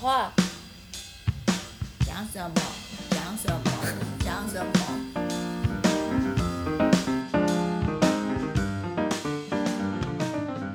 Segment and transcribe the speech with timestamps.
[0.00, 0.32] 话，
[2.06, 2.54] 讲什么？
[3.10, 3.60] 讲什么？
[4.24, 4.70] 讲什么？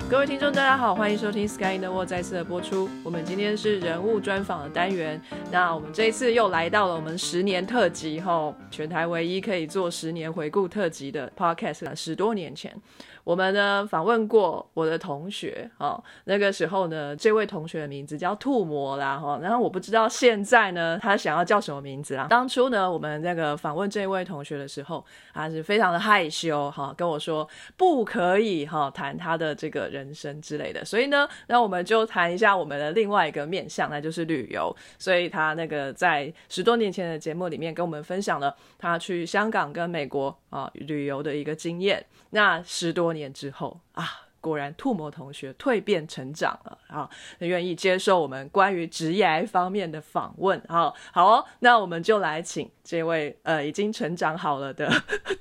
[0.08, 2.88] 各位听众，大家好，欢迎收听《Sky in the World》再次的播出。
[3.04, 5.20] 我们今天是人物专访的单元，
[5.56, 11.96] 那我们这一次又来到了我们十年特辑吼，全台唯一可以做十年回顾特辑的 Podcast。
[11.96, 12.76] 十多年前，
[13.24, 22.28] 我们呢访问过我的同学哦，那个时候呢，这位同学的名字叫兔魔啦哈，然后我不知道现在呢他想要叫什么名字啦。
[22.30, 27.48] 当初呢，我们那个访问这位同学的时候，他是非常的害羞哈，跟我说
[27.78, 34.76] 不可以哈谈他的这个人生之类的，所以呢，那我们就谈一下我们的另外一个面向，那就是旅游。
[35.00, 42.06] 所以他他那个在十多年前的节目里面跟我们分享了他去香港跟美国啊旅游的一个经验。
[42.32, 44.25] 那十多年之后啊。
[44.46, 50.94] 果然，兔魔同学蜕变成长了啊，愿意接受我们关于职业方面的访问啊。
[51.12, 54.88] 好哦，那我们就来请这位呃已经成长好了的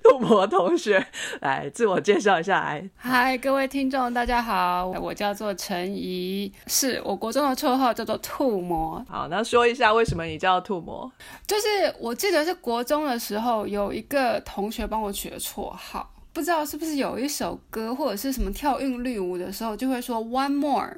[0.03, 1.07] 兔魔同学
[1.43, 2.61] 来自我介绍一下。
[2.61, 9.05] 来， 嗨，各位听众，大家好，我叫做陈怡，是我国中的绰号叫做兔魔。
[9.07, 11.13] 好，那说一下为什么你叫兔魔？
[11.47, 16.09] 就是我记得是国中的时候，有一个同学帮我取的绰号。
[16.35, 20.97] 不知道是不是有一首歌或者是什么跳韵律舞的时候，就会说 one more,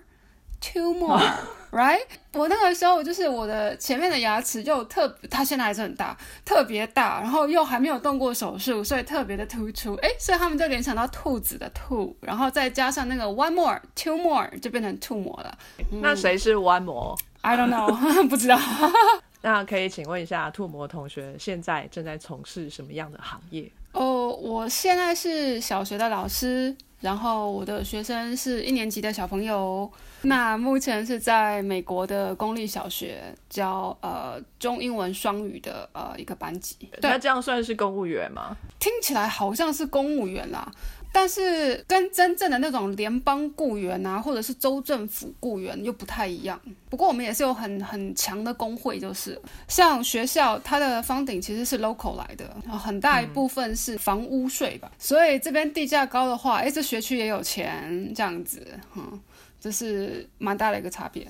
[0.61, 1.23] two more,
[1.71, 2.01] right？
[2.33, 9.95] 我那个时候就是我的前面的牙齿又特，它现在还是很大，特别大，然后又还没有动过手术，所以特别的突出。
[9.97, 15.59] 哎，所以他们就联想到兔子的兔，然后再加上那个 one more, two more，就变成兔魔了。
[15.91, 17.15] 那谁是 one more?
[17.43, 17.95] I don't know，
[18.29, 18.59] 不知道。
[19.43, 23.71] 那可以请问一下兔魔同学，现在正在从事什么样的行业？
[23.97, 29.91] 哦，我现在是小学的老师，然后我的学生是一年级的小朋友。
[30.23, 36.77] 那目前是在美国的公立小学教呃中英文双语的呃一个班级。
[37.01, 38.57] 那这样算是公务员吗？
[38.79, 40.71] 听起来好像是公务员啦。
[41.19, 46.61] 但是跟真正的那种联邦雇员啊，或者是州政府雇员又不太一样。
[46.91, 54.93] 不过我们也是有很很强的工会，就是像学校它的房顶其实是 local 来的，很大一部分是房屋税吧。
[54.99, 58.63] 所以这边地价高的话，哎，这学区也有钱这样子，
[58.95, 59.19] 嗯，
[59.59, 61.27] 这是蛮大的一个差别，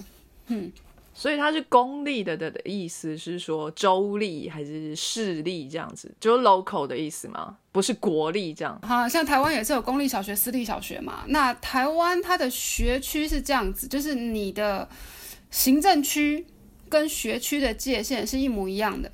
[0.49, 0.73] 嗯。
[1.19, 7.57] 所以它是公立的的的意思是说州立还是市立这样子，就是 local 的意思吗？
[7.73, 8.79] 不是国立这样。
[8.83, 11.25] 好像台湾也是有公立小学、私立小学嘛。
[11.29, 14.87] 那台湾它的学区是这样子，就是你的
[15.51, 16.47] 行政区
[16.91, 19.11] 跟学区的界限是一模一样的。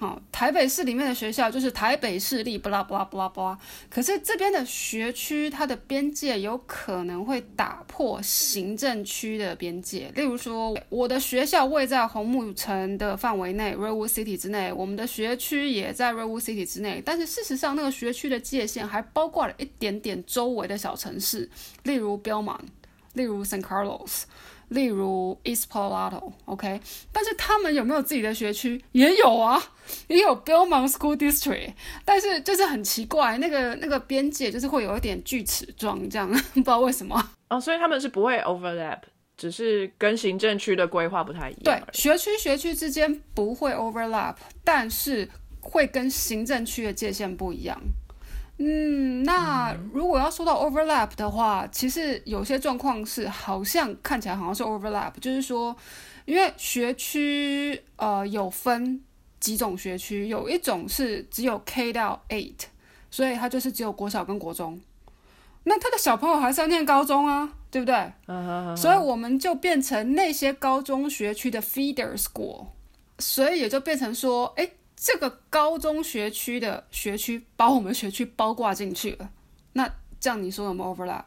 [0.00, 3.58] 好，台北市里面的学校就是台北市立，不啦不啦不啦不啦。
[3.90, 10.10] 可是这边的学区，它的边界有可能会打破行政区的边界。
[10.14, 17.02] 例如说，我的学校位在红木城的范围内 （Redwood City） 之内，我们的学区也在 Redwood City 之内。
[17.04, 21.50] 但是事实上，那个学区的界限还包括了一点点周围的小城市，
[21.82, 22.58] 例如标曼
[23.12, 24.22] 例如 San Carlos。
[24.70, 26.80] 例如 East Palo，OK，
[27.10, 28.80] 但是他们有没有自己的学区？
[28.92, 29.60] 也有啊，
[30.08, 31.72] 也有 Belmont School District，
[32.04, 37.30] 但是就是很奇怪，那个那个边界就是会有一点锯齿状，这样 不知道为什么。
[37.48, 39.00] 哦，所以他们是不会 overlap，
[39.36, 41.62] 只是跟行政区的规划不太一样。
[41.64, 45.28] 对，学区学区之间不会 overlap，但是
[45.60, 47.80] 会跟行政区的界限不一样。
[48.62, 55.74] 嗯，那如果要说到 overlap 的话，其实有些状况是好像看起来好像是 overlap，就是说，
[56.26, 59.02] 因为学区呃有分
[59.40, 62.58] 几种学区，有一种是只有 K 到 eight，
[63.10, 64.80] 所以它就是只有国小跟国中，
[65.64, 68.12] 那他的小朋友还是要念高中啊，对不对？
[68.76, 72.66] 所以我们就变成那些高中学区的 feeder school，
[73.18, 74.70] 所以也就变成说，哎。
[75.02, 79.30] 这个高中学区的学区把我们学区包挂进去了，
[79.72, 79.90] 那
[80.20, 81.24] 这样你说有没有 overlap？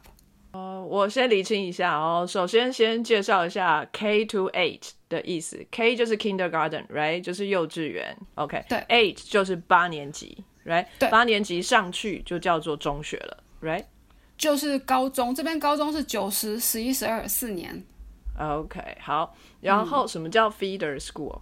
[0.54, 2.24] 呃，我先理清一下哦。
[2.24, 5.66] 首先，先介绍一下 K to eight 的意思。
[5.72, 7.20] K 就是 kindergarten，right？
[7.20, 8.16] 就是幼稚园。
[8.36, 8.78] OK，对。
[8.88, 10.86] Eight 就是八年级，right？
[10.98, 11.10] 对。
[11.10, 13.84] 八年级上去就叫做中学了，right？
[14.38, 17.84] 就是高中，这边高中是九十、十一、十二四年。
[18.38, 19.34] OK，好。
[19.60, 21.40] 然后什么叫 feeder school？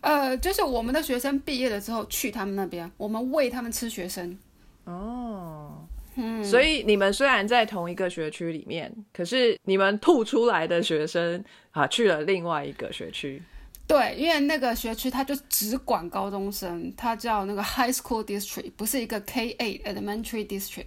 [0.00, 4.38] 呃，就是我们的学生毕业了之后去他们那边，我们喂他们吃学生。
[4.84, 5.87] 哦，
[6.20, 13.40] 嗯，所以你们虽然在同一个学区里面，可是你们吐出来的学生啊去了另外一个学区。
[13.86, 20.86] 对，因为那个学区它就只管高中生，它叫那个 High School District，不是一个 K eight Elementary District。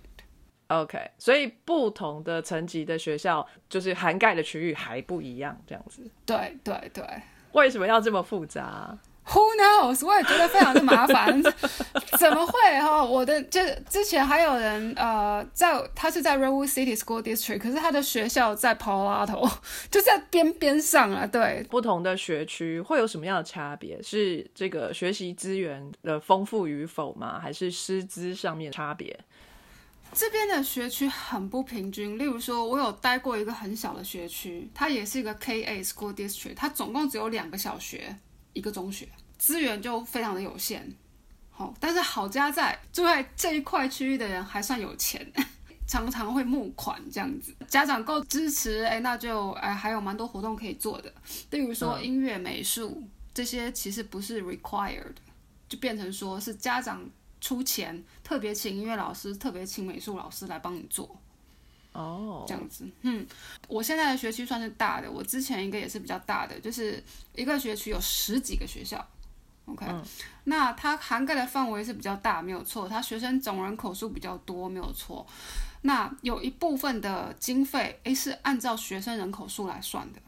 [0.67, 6.03] OK，所以不同的层级的学校，就是涵盖的区域还不一样，这样子。
[6.25, 7.03] 对对对
[7.53, 8.99] 为什么要这么复杂啊、
[9.31, 10.05] ，Who knows？
[10.05, 11.41] 我也觉得非常的麻烦，
[12.19, 13.03] 怎么会哈？
[13.03, 19.49] 我的就之前还有人呃，在他是在 Redwood City School District，可是他的学校在 Palo Alto，
[19.89, 21.25] 就在边边上啊。
[21.25, 24.01] 对，不同的学区会有什么样的差别？
[24.03, 27.39] 是这个学习资源的丰富与否吗？
[27.39, 29.17] 还是师资上面差别？
[30.13, 32.17] 这边的学区很不平均。
[32.19, 38.13] 例如说，我有待过一个很小的学区，它也是一个 KA School District，它总共只有两个小学，
[38.51, 39.07] 一个中学，
[39.41, 40.87] 资源就非常的有限。
[41.49, 45.27] 好，但是好家在住在这一块区域的人还算有钱，
[45.87, 51.11] 常常会募款这样子，家长够支持，哎，那就哎还有蛮多活动可以做的。
[51.49, 53.01] 例如说嗯音乐、美术
[53.33, 55.15] 这些，其实不是 required，
[55.67, 57.03] 就变成说是家长
[57.41, 61.19] 出钱，特别请音乐老师，特别请美术老师来帮你做。
[61.93, 63.25] 哦这样子，嗯，
[63.67, 67.03] 我现在的学区算是大的，我之前一个也是比较大的，就是
[67.33, 69.05] 一个学区有十几个学校
[69.65, 69.85] ，OK，、
[70.45, 75.25] 那它涵盖的范围是比较大，没有错，它学生总人口数比较多，没有错。
[75.83, 80.21] 那有一部分的经费，诶，是按照学生人口数来算的，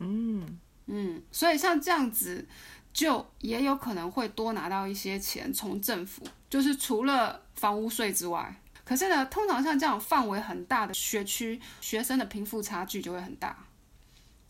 [0.00, 2.46] 嗯嗯，所以像这样子，
[2.92, 8.54] 就也有可能会多拿到一些钱从政府，就是除了房屋税之外。
[8.84, 13.56] 可是呢，通常像这样范围很大的学区，学生的贫富差距就会很大，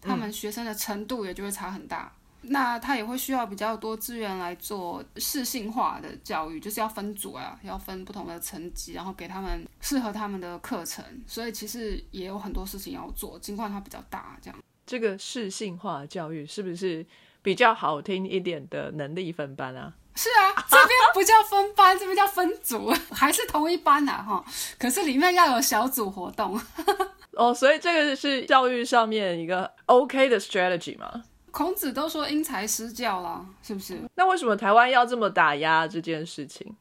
[0.00, 2.12] 他们学生的程度也就会差很大。
[2.50, 11.05] 那他也会需要比较多资源来做适性化的教育，就是要分组啊，要分不同的层级，然后给他们适合他们的课程。
[11.27, 14.59] 所以其实也有很多事情要做，尽管它比较大，这样。
[14.87, 17.05] 这个适性化教育是不是
[17.43, 19.93] 比较好听一点的能力分班啊？
[20.15, 24.45] 是啊，这边不叫分班， 这边叫分组，还是同一班呐、哈。
[24.79, 26.61] 可是里面要有小组活动。
[27.33, 31.23] 哦，所以这个是教育上面一个 OK 的 strategy 嘛？
[31.50, 34.00] 孔子都说因材施教啦，是不是？
[34.15, 36.77] 那为什么台湾要这么打压这件事情？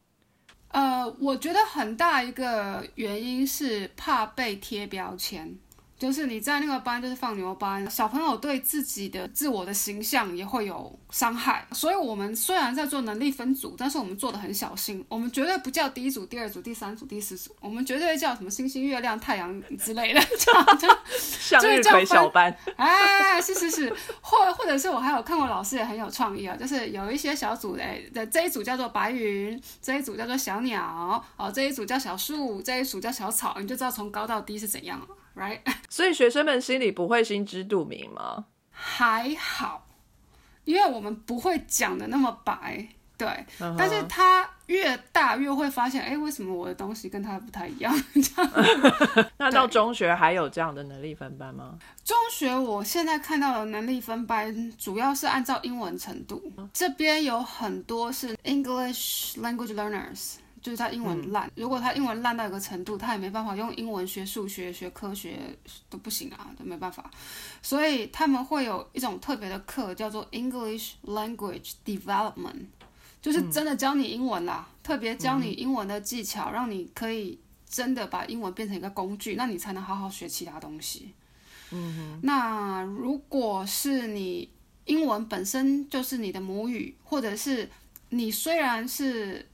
[0.69, 5.57] 呃，我觉得很大一个原因是怕被贴标签。
[5.97, 20.21] 就是你在那个班就是放牛班，小朋友对自己的自我的形象也会有伤害，所以我们虽然在做能力分组，但是我们做的很小心，我们绝对不叫第一组、第二组、第三组、第四组，我们绝对叫什么星星、月亮、太阳之类的，
[20.77, 20.87] 就
[21.61, 35.07] 是叫小班，哎，是是是，或或者是我还有看过老师也很有创意啊，就是有一些小组哎的这一组叫做白云，这一组叫做小鸟，哦这一组叫小树，这一组叫小草，你就知道从高到低是怎样了。
[35.37, 35.59] ，right？
[35.89, 38.45] 所以学生们心里不会心知肚明吗？
[38.71, 39.87] 还好，
[40.65, 42.87] 因为我们不会讲的那么白，
[43.17, 43.45] 对，
[43.77, 47.91] 但是他越大越会发现，哎，为什么我的东西跟他不太一样？
[48.13, 48.51] 这样。
[49.37, 51.79] 那到中学还有这样的能力分班吗？
[52.03, 56.41] 中学我现在看到的能力分班，主要是按照英文程度。
[56.71, 60.35] 这边有很多是 English language learners，
[60.67, 61.49] 就是他英文烂。
[61.55, 65.39] 如果他英文烂到一个程度，他也没办法用英文学数学、学科学
[65.89, 67.09] 都不行啊，都没办法。
[67.61, 72.65] 所以他们会有一种特别的课，叫做 English language development，
[73.21, 81.13] 就是真的教你英文啦，特别教你英文的技巧，让你可以真的把英文变成一个工具，那你才能好好学其他东西。
[81.71, 84.49] 嗯那如果是你
[84.83, 87.69] 英文本身就是你的母语，或者是
[88.09, 89.47] 你虽然是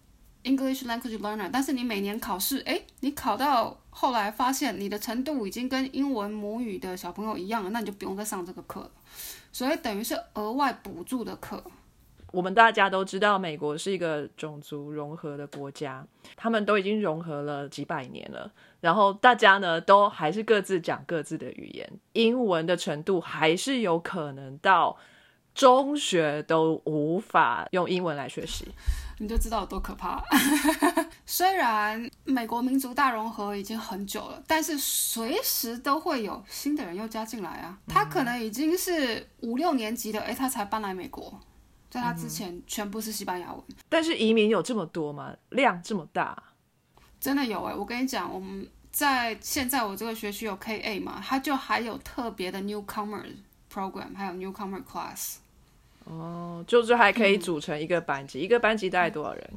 [0.44, 8.92] English language learner，但是你每年考试，诶，你考到后来发现你的程度已经跟英文母语的小朋友一样了，那你就不用再上这个课了。
[9.52, 11.64] 所以等于是额外补助的课。
[12.32, 16.04] 我们大家都知道，美国是一个种族融合的国家，
[16.36, 18.52] 他们都已经融合了几百年了。
[18.82, 24.98] 然后大家呢，都还是各自讲各自的语言，英文的程度还是有可能到
[25.54, 28.68] 中学都无法用英文来学习。
[29.20, 30.24] 你就知道有多可怕。
[31.26, 37.78] 虽然美国民族大融合已经很久了，但是随时都会有新的人又加进来啊。
[37.88, 41.40] 他可能已经是五六年级的，诶，他才搬来美国，
[41.90, 43.64] 在他之前全部是西班牙文。
[43.88, 45.34] 但是移民有这么多吗？
[45.50, 46.42] 量这么大？
[47.20, 53.24] 真的有诶，我跟你讲，我们在现在我这个学区有 KA 嘛，它就还有特别的 newcomer
[53.72, 55.38] program，还有 newcomer class。
[56.06, 59.50] 哦，就是还可以组成一个班级，一个班级大概多少人？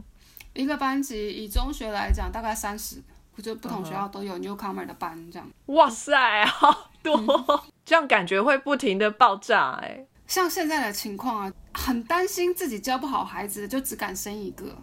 [0.55, 3.03] 一个班级以中学来讲，大概三十，
[3.43, 5.51] 就不同学校都有 newcomer 的班这样。
[5.67, 7.65] 哇塞，好多！
[7.85, 14.77] 这样感觉会不停的爆炸哎、像现在的情况啊，很担心自己教不好孩子，就只敢生一个。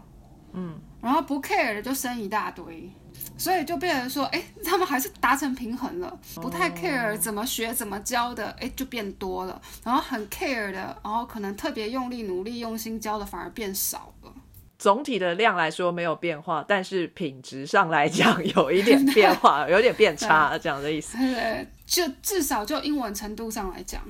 [0.53, 2.89] 嗯，然后不 care 的就生一大堆。
[3.38, 9.62] 所以就变成说，哎，他们还是达成平衡了，不太 care 怎么学怎么教的，哎，就变多了。
[9.84, 14.32] 然后很 care 的，然后可能特别用力努力用心教的反而变少了。
[14.78, 21.18] 总体的量来说没有变化，但是品质上来讲有一点变化， 有点变差，这样的意思。
[21.18, 24.02] 对，就至少就英文程度上来讲。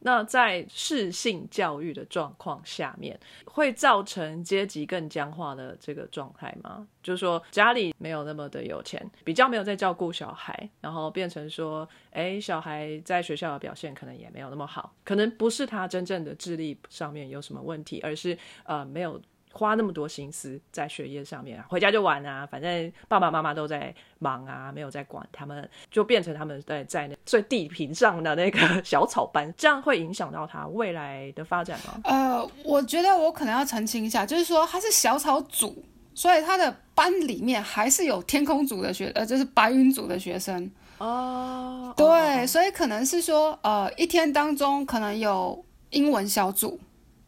[0.00, 6.86] 那在适性教育的状况下面，会造成阶级更僵化的这个状态吗？
[7.02, 19.20] 就是说家里没有那么的有钱，比较没有在照顾小孩，然后变成说，哎，小孩在学校的表现可能也没有那么好，可能不是他真正的智力上面有什么问题，而是呃没有。
[19.56, 32.00] 花那么多心思在学业上面，回家就玩啊，反正爸爸妈妈都在忙啊，没有在管他们，就变成他们在在那最地平上的那个 小草班，这样会影响到他未来的发展吗？
[32.04, 35.82] 呃，我觉得我可能要澄清一下，就是说他是小草组，
[36.14, 41.94] 所以他的班里面还是有天空组的学，呃，就是白云组的学生哦。
[41.96, 46.78] 对，所以可能是说，呃，一天当中可能有英文小组，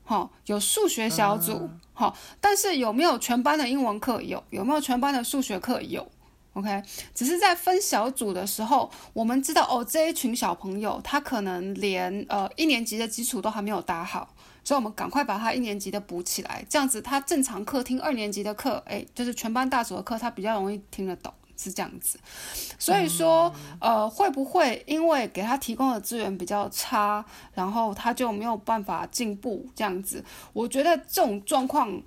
[0.08, 1.68] 哈，有数学小组。
[1.92, 4.22] 好，但是有没有全班的英文课？
[4.22, 5.82] 有，有没有全班的数学课？
[5.82, 6.10] 有
[6.54, 6.82] ，OK。
[7.14, 14.34] 只是在分小组的时候，我们知道哦，这一群小朋友他可能连呃一年级的基础都还没有打好，
[14.64, 21.30] 所以我们赶快把他一年级的补起来，这样子他正常课听二年级的课，哎，就是全班大组的课，他比较容易听得懂。
[21.60, 22.16] 是这样子，
[22.78, 29.68] 所以说，呃，会不会因为给他提供的资源比较差，然后他就没有办法进步？
[29.74, 32.00] 这样子，我觉得这种状况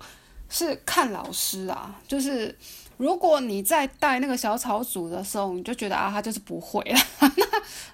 [0.48, 1.94] 是看老师啊。
[2.08, 2.56] 就是
[2.96, 6.98] 如果你在带那个小草组的时候，你就觉得啊，他就是不会了，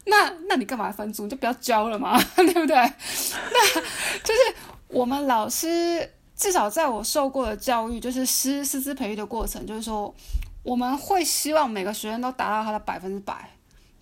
[0.07, 1.25] 那那那你干嘛分组？
[1.25, 2.77] 你就不要教了嘛， 对不对？
[3.51, 3.81] 那
[4.21, 4.55] 就是
[4.87, 10.15] 我们老师至少在我受过的教育，就是师师资培育的过程，就是说。
[10.63, 13.58] 我们会希望每个学生都达到他的百分之百。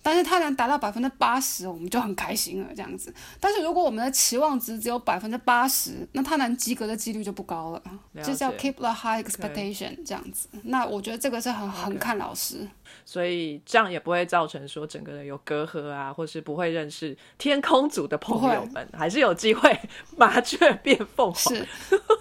[0.07, 3.13] 但是他能达到百分之八十，我们就很开心了，这样子。
[3.41, 7.83] 但是如果我们的期望值只有百分之八十，那他能及格的几率就不高了。
[8.23, 10.47] 就叫 keep the high expectation 这样子。
[10.63, 12.65] 那我觉得这个是很很看老师。
[13.03, 19.77] 所以这样也不会造成说整个人有隔阂啊，或是不会认识天空组的朋友们，还是有机会
[20.15, 21.53] 麻雀变凤凰。
[21.53, 21.67] 是，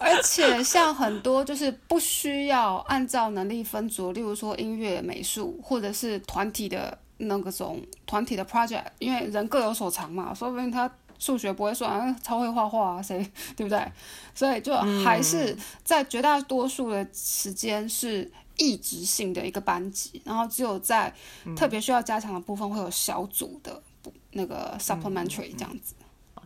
[0.00, 6.98] 而且像很多就是不需要按照能力分组，例如说音乐、美术或者是团体的。
[7.18, 13.18] 那个种团体的 project，因为人各有所长嘛，说不定他数学不会算，超会画画啊，谁
[13.56, 13.80] 对不对？
[14.34, 21.12] 所以就还是在绝大多数的时间是一直性的一个班级，然后只有在
[21.56, 23.82] 特别需要加强的部分会有小组的
[24.32, 25.94] 那个 supplementary 这样子。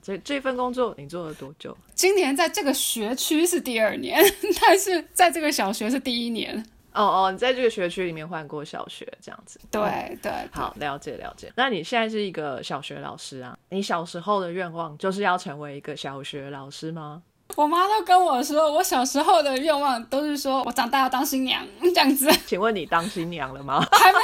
[0.02, 1.76] 这这份工作你做了多久？
[1.94, 4.18] 今年在这个学区是第二年，
[4.58, 6.64] 但是在这个小学是第一年。
[6.92, 11.52] 哦哦，你在这个学区里面换过小学这样子，对对，好了解了解。
[11.56, 13.56] 那你现在是一个小学老师啊？
[13.68, 17.23] 你小时候的愿望就是要成为一个小学老师吗？
[17.57, 22.30] 我妈都跟我说，我小时候的愿望都是说我长大要当新娘这样子。
[22.47, 23.87] 请问你当新娘了吗？
[23.92, 24.19] 还没，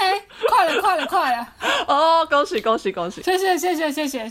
[0.49, 1.47] 快了，快了，快了。
[1.87, 3.23] 哦，恭喜恭喜恭喜！
[3.23, 4.29] 谢谢谢谢谢谢。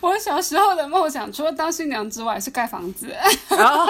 [0.00, 3.14] 我小时候的梦想除了当新娘之外是盖房子，
[3.50, 3.86] 然后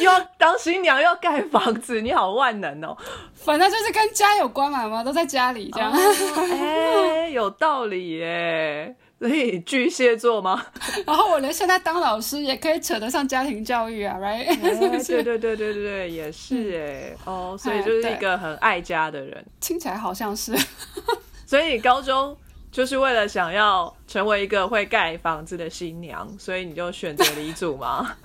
[0.00, 2.96] 又要当新娘又盖房子，你好万能哦。
[3.34, 5.90] 反正就是跟家有关嘛嘛，都在家里这样。
[5.92, 8.94] 哎，有道理耶。
[9.20, 10.64] 所以巨蟹座吗？
[11.06, 14.46] 然后我连现在当老师也可以扯得上家庭教育啊，right？
[15.06, 17.14] 对对对对对，也是哎。
[17.26, 19.44] 哦，所以就是一个很爱家的人。
[19.60, 20.56] 听起来好像是。
[21.44, 22.34] 所以高中
[22.72, 28.16] 就是为了想要成为一个会盖房子的新娘，所以你就选择理组吗？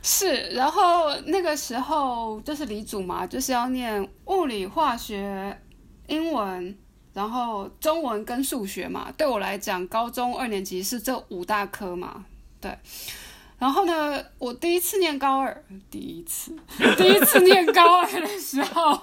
[0.00, 5.60] 是，然后那个时候就是理组嘛，就是要念物理、化学、
[6.06, 6.78] 英文。
[7.16, 12.26] 然后中文跟数学嘛，对我来讲，高中二年级是这五大科嘛，
[12.60, 12.78] 对。
[13.58, 16.54] 然后呢，我第一次念高二，第一次，
[16.98, 19.00] 第一次念高二的时候，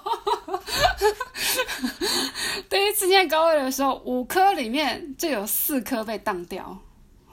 [2.69, 6.77] 第一次念高二的时候，五科里面就有四科被当掉，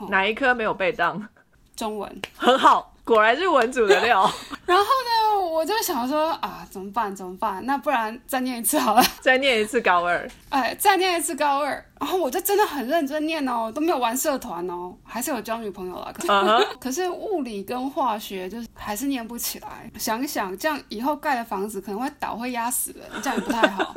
[0.08, 1.28] 哪一科没有被当？
[1.76, 2.89] 中文，很好。
[3.11, 4.23] 果然是文组的料。
[4.64, 7.14] 然后呢，我就想说啊，怎么办？
[7.14, 7.67] 怎么办？
[7.67, 9.02] 那不然再念一次好了。
[9.21, 10.31] 再念一次高二。
[10.50, 11.85] 哎，再念一次高二。
[11.99, 16.14] 然后我就真的很认真念哦，都没有玩社团哦，还是有交女朋友了。
[16.79, 19.90] 可是物理跟化学就是还是念不起来。
[19.99, 23.93] 想一想这样以后盖的房子可能会倒，会压死人，这样也不太好。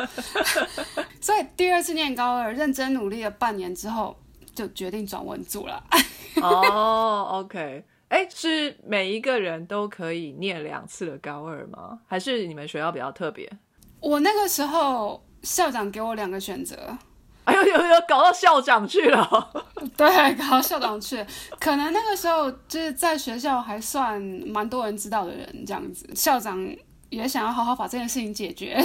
[1.22, 4.17] 所以第二次念高二，认真努力了半年之后，
[4.55, 5.84] 就决定转文组了。
[6.41, 7.86] 哦，OK。
[8.13, 12.00] 哎，是每一个人都可以念两次的高二吗？
[12.05, 13.51] 还是你们学校比较特别？
[14.00, 16.96] 我那个时候校长给我两个选择，
[17.46, 19.65] 哎呦呦呦，搞到校长去了。
[19.98, 21.25] 对，搞到校长去，
[21.60, 26.63] 可能那个时候就是在学校还算蛮多人知道的人，这样子，校长
[27.10, 28.77] 也想要好好把这件事情解决，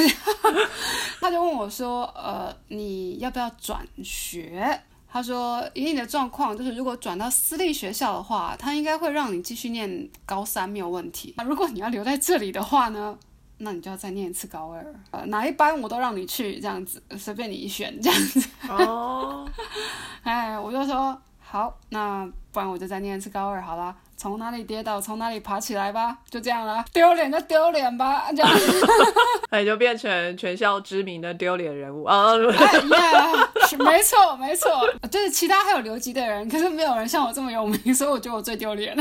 [1.21, 11.33] 他就问我说：“呃，你要不要转学？”他说：“以你的状况，就是如果转到私立学校的话，他应该会让你继续念高三没有问题。
[11.37, 13.17] 那如果你要留在这里的话呢，
[13.59, 14.95] 那你就要再念一次高二。
[15.11, 18.49] 呃，哪一班我都让你去，这样子随便你选，这样子。
[18.69, 19.49] 哦，
[20.23, 23.97] 哎，我就说好，那不然我就再念一次高二好啦。
[24.17, 26.85] 从哪里跌倒，从哪里爬起来吧，就这样啦。
[26.93, 28.50] 丢脸就丢脸吧，这样。
[29.50, 32.33] 那你就变成全校知名的丢脸人物啊！
[32.35, 32.79] 哎
[33.12, 34.71] 呀，是没错没错，
[35.11, 38.97] 就是其他还有留级的人，可是没有人像我这么有名，所以我觉得我最丢脸。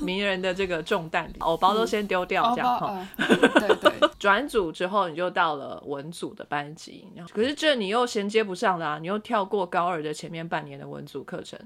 [0.00, 11.58] 名人的这个重担，偶包都先丢掉，这样 对对，转组之后，你就到了文组的班级，可是这你又衔接不上啦、你又跳过高二的前面半年的文组课程。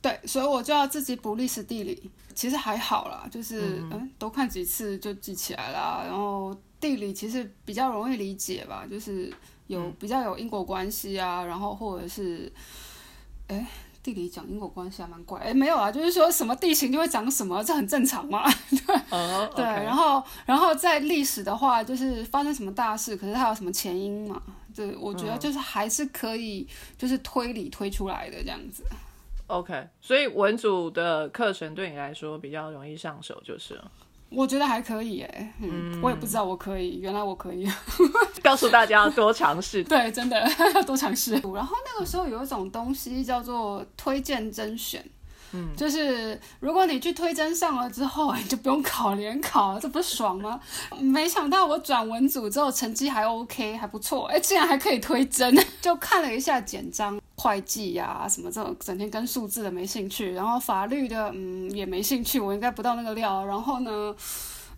[0.00, 2.10] 对，所以我就要自己补历史地理。
[2.32, 6.04] 其实还好啦，就是嗯多看几次就记起来啦。
[6.06, 9.28] 然后地理其实比较容易理解吧，就是
[9.68, 12.52] 有比较有因果关系啊，然后或者是，
[13.46, 13.66] 哎。
[14.00, 18.48] 地理讲因果关系还蛮怪，哎，没有啊，就是说什么地形就会长什么，这很正常嘛。
[18.70, 24.40] 对，哦，对，然后，然后在历史的话，就是发生什么大事，可是它有什么前因嘛？
[24.74, 28.82] 对，我觉得就是还是可以，就是推理推出来的这样子。
[29.48, 33.90] OK，所以文组的课程对你来说比较容易上手，就是了
[34.30, 37.66] 我觉得还可以哎，嗯，我也不知道我可以，原来我可以，
[38.42, 39.82] 告诉大家要多尝试。
[39.88, 40.38] 对，真的
[40.74, 41.32] 要 多尝试。
[41.32, 45.02] 然后那个时候有一种东西叫做推荐甄选，
[45.52, 50.60] 嗯，就是如果你去推甄上了之后，你就不用考联考了，这不是爽吗？
[51.00, 57.18] 没想到我转文组之后成绩还 OK，还不错，哎，竟然还可以推甄，就看了一下简章。
[57.38, 63.46] 会计呀、什么这种整天跟数字的没兴趣，然后法律的嗯也没兴趣，我应该不到那个料。
[63.46, 64.14] 然后呢，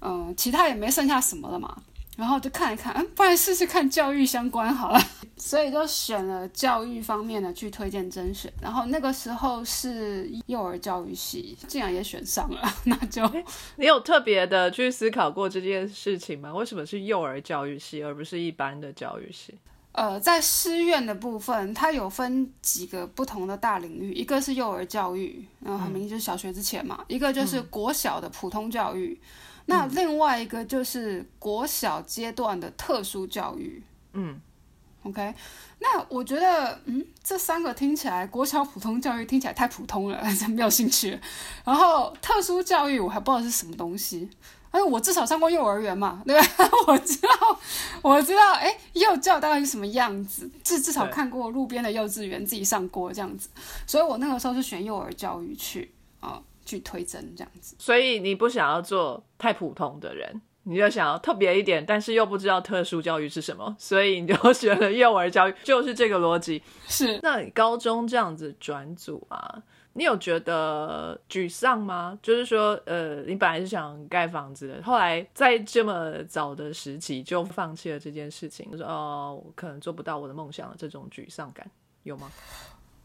[0.03, 1.75] 嗯，其他也没剩下什么了嘛。
[2.19, 5.01] 然后就看一看，嗯，不然试试看教育相关好了。
[5.39, 8.53] 所以就选了教育方面的去推荐甄选。
[8.61, 13.27] 然后那个时候是幼儿教育系，竟然也选上了， 那就
[13.77, 16.53] 你有特别的去思考过这件事情吗？
[16.53, 19.55] 为什么是幼儿教育系，而不是一般的教育系？
[19.93, 29.21] 呃，在师院的部分，它有分几个不同的大领域，一个是幼儿教育，然后很明显就是小学之前嘛，一个就是国小的普通教育，
[29.67, 33.83] 那另外一个就是国小阶段的特殊教育。
[34.13, 34.41] 嗯
[35.03, 35.35] ，OK，
[35.81, 41.19] 那我觉得，嗯，这三个听起来，国小普通教育听起来太普通了， 没有兴趣。
[41.65, 44.31] 然后特殊教育我还不知道是什么东西。
[44.71, 46.47] 哎，我至少上过幼儿园嘛， 对吧？
[46.87, 47.61] 我知道，
[48.03, 53.49] 我知道，哎，幼教大概是什么样子，至至少看过路边的幼稚园，自己上过这样子，
[53.87, 57.75] 所以我那个时候是选幼儿教育去啊、去推甄这样子。
[57.79, 66.63] 所以你不想要做太普通的人，你就想要特别一点，但是又不知道特殊教育是什么，所以你就选了幼儿教育，就是这个逻辑。
[66.87, 72.19] 是，那你高中这样子转组啊，你有觉得沮丧吗？
[72.23, 81.69] 就是说，呃，你本来是想盖房子的，后来在这么早的时期就放弃了这件事情，就是哦，我可能做不到我的梦想了这种沮丧感
[82.05, 82.31] 有吗？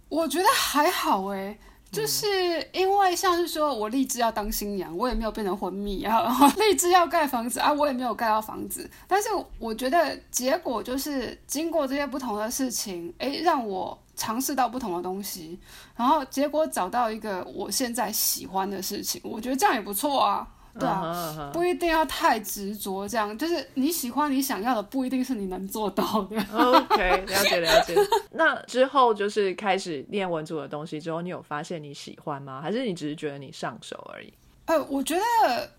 [0.09, 1.57] 我觉得还好哎。
[1.91, 2.27] 就是
[2.73, 8.89] 因为像是说我立志要当新娘，我也没有变成婚蜜啊， 然后立志要盖房子啊，我也没有盖到房子。
[9.07, 15.59] 但是我觉得结果就是经过这些不同的事情，诶，让我尝试到不同的东西，
[15.95, 20.47] 然后结果找到一个我现在喜欢的事情，我觉得这样也不错啊。
[20.77, 26.35] 对啊，不一定要太执着，这样就是你喜欢你想要的，不一定是你能做到的。
[26.51, 27.95] OK，了解了解。
[28.33, 32.61] 那之后就是开始练文组的东西之后，你有发现你喜欢吗？
[32.61, 34.33] 还是你只是觉得你上手而已？
[34.65, 35.21] 呃，我觉得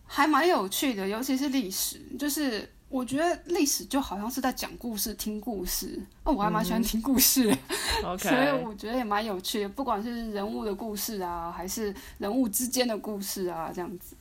[0.06, 6.00] 还蛮有趣的，尤其是历史，就是我觉得历史就好像是在讲故事、听故事。
[6.22, 7.58] 哦，我还蛮喜欢听故事的
[8.06, 14.16] OK，所以我觉得也蛮有趣的，不管是人物的故事啊，还是人物之间的故事啊，这样子。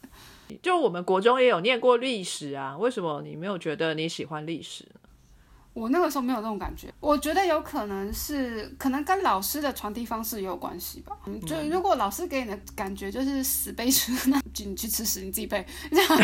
[0.61, 4.99] 就我们国中也有念过历史啊，为什么你没有觉得你喜欢历史呢？
[5.75, 11.17] 我那个时候没有这种感觉，我觉得有可能是可能跟老师的传递方式也有关系吧。
[11.25, 15.65] 嗯，就如果老师给你的感觉就是死背书，那就你去吃屎，你自己背。
[15.91, 16.17] 这样，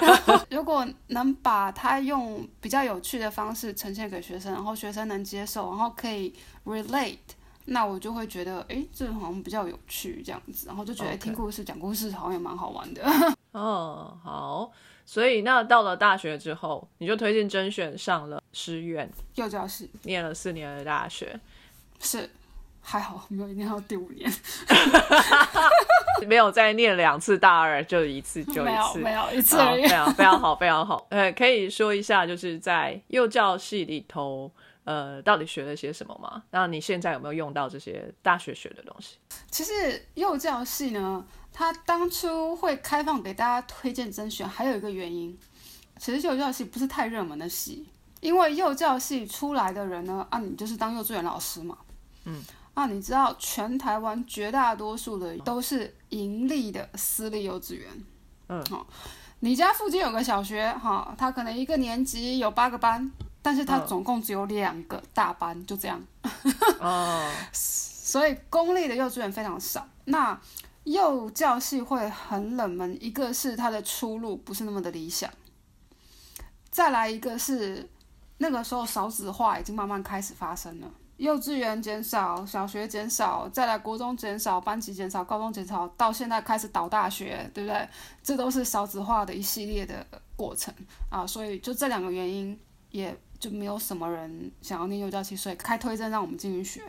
[0.00, 7.18] 然后如果能把它用比较有趣的方式呈现给学生，然后学生能接受，然后可以 relate。
[7.68, 13.02] 那我就会觉得，诶，这好像比较有趣这样子，然后就觉得听故事、讲故事好像也蛮好玩的。
[13.50, 14.70] 哦，好，
[15.06, 21.38] 所以那到了大学之后，你就推荐甄选上了师院，幼教系念了四年的大学，
[22.00, 22.28] 是
[22.80, 24.30] 还好没有念到第五年，
[26.26, 29.88] 没有再念两次大二，就一次 就一次，有没有一次好，而已非。
[29.88, 31.06] 常非常好，非常好。
[31.10, 34.50] 呃，可以说一下，就是在幼教系里头，
[34.84, 36.42] 呃，到底学了些什么吗？
[36.50, 39.18] 那你现在有没有用到这些大学学的东西？
[39.50, 41.24] 其实幼教系呢，
[41.58, 45.34] 它当初会开放给大家推荐甄选，还有一个原因，
[45.98, 47.88] 其实幼教系不是太热门的系，
[48.20, 51.78] 因为幼教系出来的人呢，啊，你就是当幼稚园老师嘛，
[52.26, 57.88] 嗯，啊，你知道全台湾绝大多数的都是盈利的私立幼稚园，
[58.48, 58.62] 嗯。
[58.66, 58.86] 好、
[59.40, 63.86] 你家附近有个小学，哈、他可能一个年级有八个班，但是它嗯。
[63.86, 65.98] 总共只有两个大班，就这样。
[66.80, 69.88] 哦， 所以公立的幼稚园非常少。
[70.04, 70.38] 那
[70.86, 75.28] 幼教系会很冷门，一个是它的出路不是那么的理想，
[76.70, 77.90] 再来一个是
[78.38, 80.88] 那个时候少子化已经慢慢开始发生了。
[81.16, 87.88] 幼稚园减少，小学减少，再来国中减少，班级减少，高中减少，到现在开始倒大学，对不对？
[88.22, 90.72] 这都是少子化的一系列的过程
[91.10, 92.56] 啊，所以就这两个原因，
[92.90, 96.80] 也就没有什么人想要念幼教系，所以开推甄让我们进去学。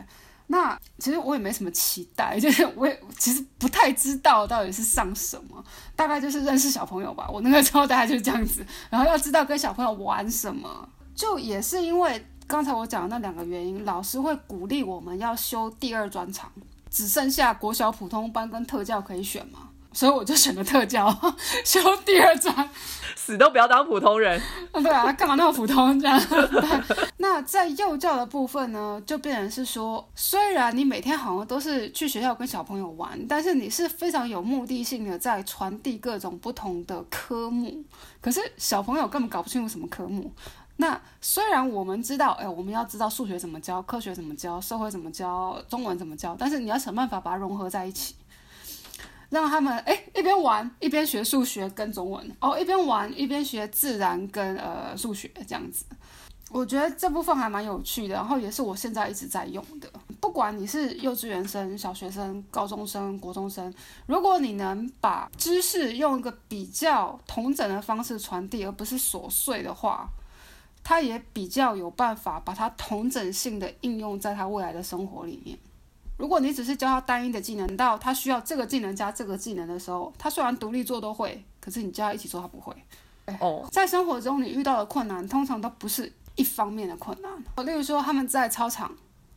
[0.47, 5.63] 那其实我也没什么期待， 就是我也其实不太知道到底是上什么，
[5.95, 7.27] 大概就是认识小朋友吧。
[7.29, 16.49] 我那个时候大概就是这样子，然后要知道跟小朋友玩什么，就也是因为刚才我讲的那两个原因，老师会鼓励我们要修第二专场，
[16.89, 19.66] 只剩下国小普通班跟特教可以选嘛，
[19.97, 21.09] 所以我就选了特教，
[21.65, 22.69] 修第二专。
[23.15, 24.39] 死都不要当普通人。
[24.71, 26.21] 啊，对啊，干嘛那么普通这样？
[27.17, 37.83] 那在幼教的部分呢，就变成是说，虽然你每天好像都是去学校跟小朋友玩，但是你是非常有目的性的在传递各种不同的科目，
[38.21, 40.31] 可是小朋友根本搞不清楚什么科目。
[40.75, 48.13] 那虽然我们知道，哎，我们要知道数学怎么教，科学怎么教，社会怎么教，中文怎么教，但是你要想办法把它融合在一起。
[49.29, 55.85] 让他们哎一边玩一边学数学跟中文哦，一边玩一边学自然跟呃数学这样子。
[56.49, 59.91] 我觉得这部分还蛮有趣的，然后也是我现在一直在用的。
[60.21, 63.73] 不管你是幼稚园生、小学生、高中生、国中生，
[64.05, 70.07] 如果你能把知识用一个比较同整的方式传递，而不是琐碎的话，
[70.81, 75.59] 他也比较有办法把它同整性的应用在他未来的生活里面。
[76.17, 82.75] 如果你只是教他单一的技能，到他需要这个技能加这个技能的时候，他虽然独立做都会，可是你叫他一起做他不会。
[83.39, 87.65] 哦，在生活中你遇到的困难，通常都不是一方面的困难。
[87.65, 88.91] 例如说他们在操场，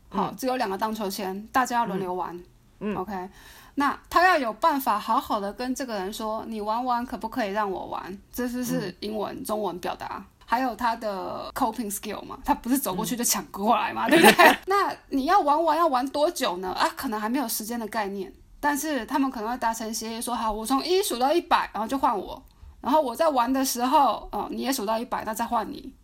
[0.09, 2.41] 好、只有两个荡秋千，大家要轮流玩。
[2.79, 3.29] 嗯 OK，
[3.75, 8.19] 那他要有办法好好的跟这个人说，你玩完可不可以让我玩？
[8.33, 10.25] 这就是英文、中文表达。
[10.51, 14.57] 还有他的 coping skill 嘛，他不是走过去就抢过来嘛，对不对？
[14.67, 16.71] 那你要玩完要玩多久呢？
[16.73, 22.43] 啊，可能还没有时间的概念，但是他们可能会达成协议说，好，我从一数到一百，然后就换我，
[22.81, 25.95] 然后我在玩的时候，哦，你也数到一百，那再换你。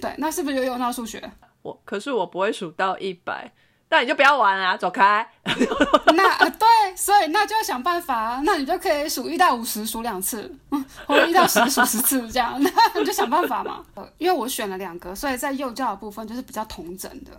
[0.00, 1.28] 对，那是不是就用到数学？
[1.62, 3.52] 我可是我不会数到一百，
[3.88, 5.26] 那你就不要玩啊，走开。
[6.14, 8.40] 那啊，对，所以那就要想办法啊。
[8.44, 13.84] 那你就可以数一到五十，数两次，嗯，或者一到十数十次这样，那你就想办法嘛。
[13.94, 17.30] 呃 因为我选了两个，所以在幼教的部分就是比较同整的。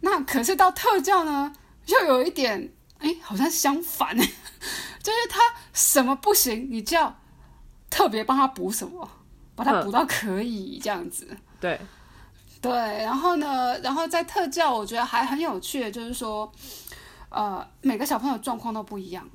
[0.00, 1.52] 那可是到特教呢，
[1.86, 5.40] 又有一点，哎，好像相反， 就是他
[5.72, 7.18] 什么不行，你就要
[7.88, 9.08] 特别帮他补什么，
[9.54, 11.26] 把他补到可以这样子。
[11.58, 11.80] 对，
[12.60, 16.50] 对，然后呢，然后在特教，我觉得还很有趣的，就是说，
[17.30, 19.26] 呃，每个小朋友状况都不一样，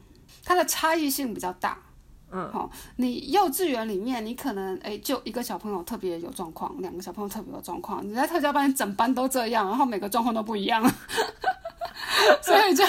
[0.44, 1.78] 他的差异性比较大。
[2.36, 8.06] 嗯，好、你幼稚园里面，你可能哎，就一个小朋友特别有状况，两个小朋友特别有状况。
[8.06, 10.84] 你在特教班，整班都这样，然后每个状况都不一样，
[12.44, 12.84] 所以就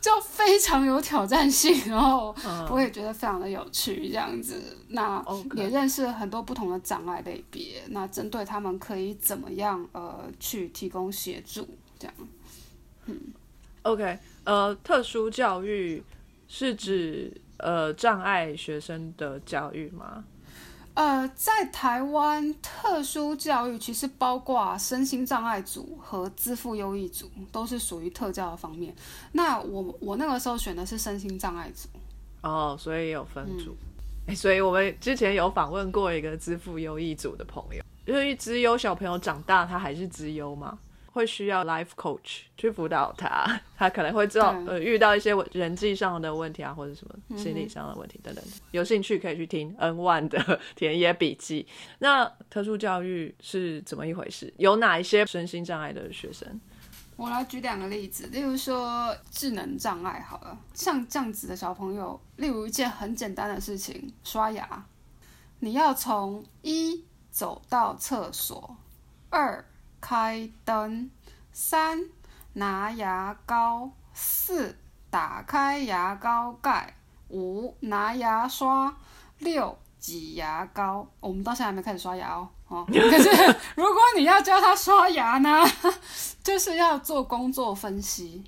[0.00, 2.34] 就非常有挑战性，然后
[2.68, 4.76] 我也觉得非常的有趣，这样子。
[4.88, 11.66] 那也认识很多不同的障碍类别，那针对他们可以怎么样呃去提供协助，
[11.98, 12.14] 这样。
[13.82, 16.02] OK，呃，特殊教育
[16.48, 20.24] 是指呃障碍学生的教育吗？
[20.94, 28.94] 呃，在台湾，特殊教育其实包括身心障碍组和资赋优异组，都是属于特教的方面。
[29.32, 31.88] 那我我那个时候选的是身心障碍组，
[32.42, 33.76] 哦，所以有分组。
[34.26, 40.78] 诶所以我们之前有访问过一个资赋优异组的朋友，因为资优小朋友长大他还是资优吗？
[41.12, 48.50] 会需要 life coach 去辅导他， 他可能会知道呃遇到一些人际上的问题啊，或者什嗯么心理上的问题等等的。
[48.70, 51.66] 有兴趣可以去听 N One 的 田野笔记。
[51.98, 54.52] 那特殊教育是怎么一回事？
[54.56, 56.60] 有哪一些身心障碍的学生？
[57.16, 64.86] 我来举两个例子，例如说智能障碍好了，像这样子的小朋友，例如一件很简单的事情，刷牙，
[65.58, 68.74] 你要从一走到厕所，
[69.28, 69.62] 二
[70.00, 71.10] 开灯，
[71.52, 72.00] 三
[72.54, 74.76] 拿牙膏，四
[75.10, 76.96] 打开牙膏盖，
[77.28, 78.96] 五拿牙刷，
[79.38, 81.06] 六挤牙膏。
[81.20, 82.48] 我们到现在还没开始刷牙哦。
[82.68, 83.28] 哦， 可是
[83.74, 85.62] 如果你要教他刷牙呢，
[86.42, 88.44] 就是要做工作分析，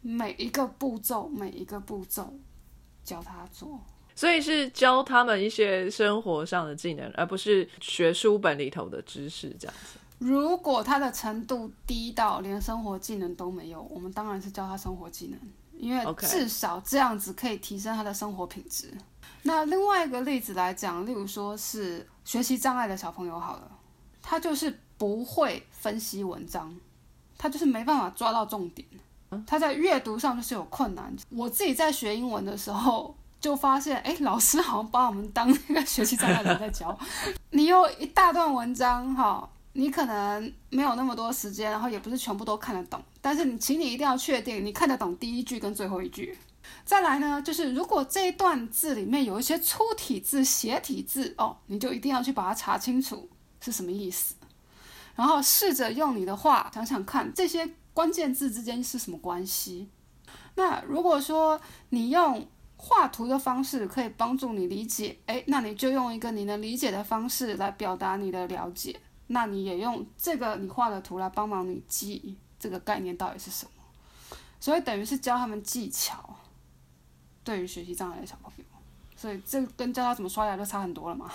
[0.00, 2.34] 每一个步骤，每一个步骤
[3.04, 3.80] 教他做。
[4.14, 9.98] 所以是教他们一些生活上的技能，而不是学书本里头的知识这样子。
[10.24, 15.40] 如果他的程度低到连生活技能都没有，我们当然是教他生活技能，
[15.76, 18.96] 因为至少这样子可以提升他的生活品质。
[19.42, 23.68] 那另外一个例子来讲，例如说是学习障碍的小朋友好了，
[24.22, 26.72] 他就是不会分析文章，
[27.36, 28.86] 他就是没办法抓到重点，
[29.44, 31.12] 他在阅读上就是有困难。
[31.30, 33.14] 我自己在学英文的时候。
[33.42, 36.96] 就发现，哎，老师好像把我们当那个学习障碍的人在教。
[37.50, 46.36] 你有一大段文章，哈，你可能没有那么多时间，然后也不是全部都看得懂，但是你，请你一定要确定你看得懂第一句跟最后一句。
[46.84, 53.28] 再来呢，就是如果这一段字里面有一些粗体字、斜体字，哦，你就一定要去把它查清楚
[53.60, 54.34] 是什么意思，
[55.16, 59.88] 然后试着用你的话想想看，这些关键字之间是什么关系。
[60.54, 69.00] 那如果说你用画图的方式可以帮助你理解，诶，那你就用一个你能理解的方式来表达你的了解。
[69.32, 73.70] 那你也用这个你画的图来帮忙你记这个概念到底是什么。
[74.60, 76.36] 所以等于是教他们技巧，
[77.42, 78.64] 对于学习障碍的小朋友。
[79.16, 81.30] 所以这跟教他怎么刷牙就差很多了嘛。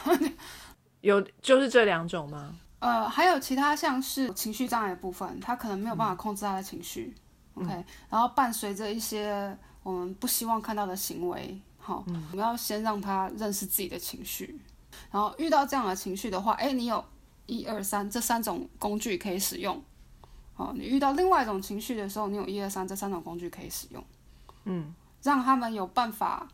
[1.01, 2.55] 有就是这两种吗？
[2.79, 7.15] 呃，还有其他像是情绪障碍的部分，他可能没有办法控制他的情绪、
[7.55, 14.60] o k 然后伴随着一些我们不希望看到的行为，好，我们要先让他认识自己的情绪，
[15.10, 17.03] 然后遇到这样的情绪的话，哎，你有
[17.47, 19.81] 一二三这三种工具可以使用，
[20.55, 24.03] 哦，你遇到另外一种情绪的时候，你有一二三这三种工具可以使用，
[24.65, 26.47] 嗯，让他们有办法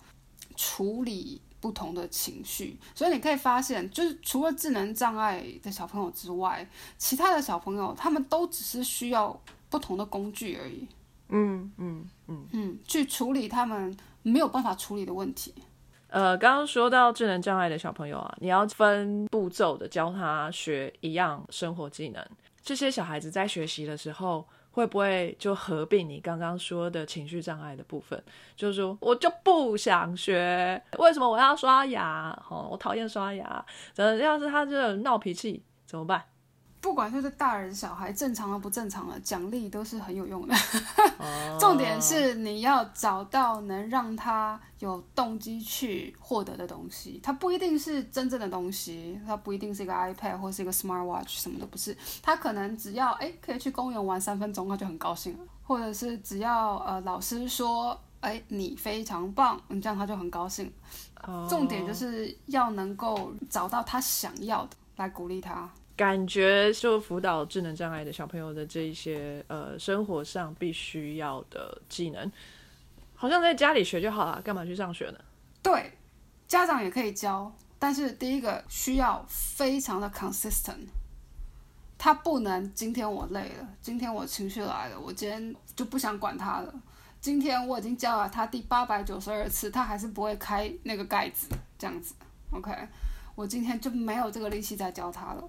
[0.55, 10.87] 处理不同的情绪，所以你可以发现，就是除了智能障碍的小朋友之外，其他的小朋友他们都只是需要不同的工具而已，
[11.29, 12.47] 嗯嗯嗯。
[12.51, 15.53] 嗯，去处理他们没有办法处理的问题。
[16.13, 22.23] 呃，刚刚说到智能障碍的小朋友啊，你要分步骤的教他学一样生活技能。
[22.61, 28.23] 这些小孩子在学习的时候，会不会就合并你刚刚说的情绪障碍的部分？
[28.55, 32.29] 就是说我就不想学，为什么我要刷牙？
[32.47, 33.65] 哦，我讨厌刷牙。
[33.95, 36.23] 呃，要是他这闹脾气怎么办？
[36.83, 40.53] 不管就是大人小孩，正常的不正常的，奖励都是很有用的。
[41.17, 51.97] 哦重点是你要找到能让他有动机去获得的东西，它不一定是真正的东西，它不一定是一个 iPad 或是一个 Smart Watch，什么都不是。
[52.21, 60.69] 他可能只要哎可以去公园玩三分钟，他就很高兴了，或者是只要呃老师说哎你非常棒，你这样他就很高兴。
[61.25, 65.69] 哦重点就是要能够找到他想要的来鼓励他。
[65.95, 72.31] 感觉就辅导智能障碍的小朋友的这一些呃生活上必须要的技能，
[73.13, 75.19] 好像在家里学就好了，干嘛去上学呢？
[75.61, 75.91] 对，
[76.47, 80.87] 家长也可以教，但是第一个需要非常的 consistent，
[81.97, 86.73] 他不能今天我累了，今天我情绪来了，我今天就不想管他了。
[87.21, 92.13] 今天我已经教了他第八百九十二次，他还是不会开那个盖子，这样子
[92.51, 92.75] ，OK，
[93.35, 95.43] 我今天就没有这个力气再教他了，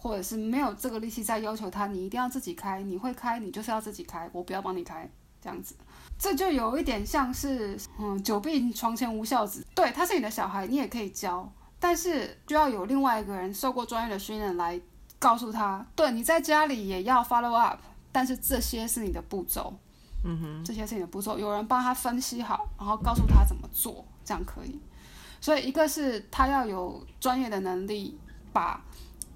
[0.00, 5.08] 或者是没有这个力气再要求他，你一定要自己开，你会开，你就是要自己开，我不要帮你开，
[5.42, 5.74] 这样子。
[6.18, 9.66] 这就有一点像是，嗯，久病床前无孝子。
[9.74, 14.80] 对，他是你的小孩，你也可以教，但是就要有另外一个人受过专业的训练来
[15.18, 19.74] 告诉他，对，你在家里也要 follow up，但是这些是你的步骤，
[20.24, 24.78] 嗯哼，这些是你的步骤，有人帮他分析好，然后告诉他怎么做，这样可以。
[25.40, 28.18] 所以一个是他要有专业的能力，
[28.52, 28.82] 把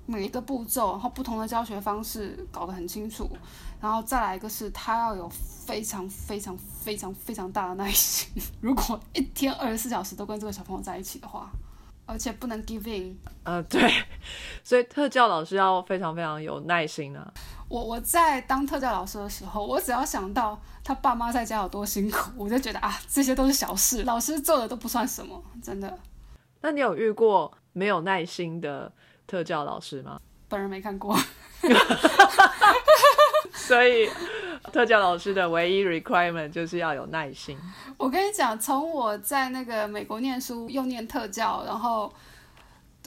[0.06, 3.30] 每一个步骤，然后不同的教学方式搞得很清楚，
[3.80, 8.30] 然后再来一个是他要有非常非常非常非常大的耐心。
[8.60, 11.50] 如果一天二十四小时都跟这个小朋友在一起的话，
[12.06, 13.16] 而且不能 give in。
[13.44, 13.90] 呃，对，
[14.62, 17.32] 所以特教老师要非常非常有耐心啊。
[17.68, 25.98] 我我在当特教老师的时候，我只要想到他爸妈在家有多辛苦，我就觉得啊，这些都是小事，老师做的都不算什么，真的。
[26.60, 28.92] 那你有遇过没有耐心的
[29.26, 30.20] 特教老师吗？
[30.48, 31.18] 本人没看过，
[33.54, 34.08] 所以
[34.72, 37.58] 特教老师的唯一 requirement 就是要有耐心。
[37.96, 42.12] 我跟你讲，从我在那个美国念书又念特教，然后。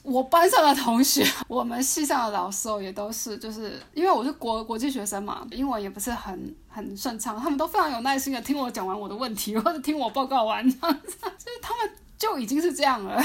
[0.04, 13.22] 我班上的同学， 我们系上的老师哦也都是，就是因为我是国国际学生嘛，英文也不是很很顺畅，他们都非常有耐心的听我讲完我的问题，或者听我报告完，这样子，就是他们就已经是这样了。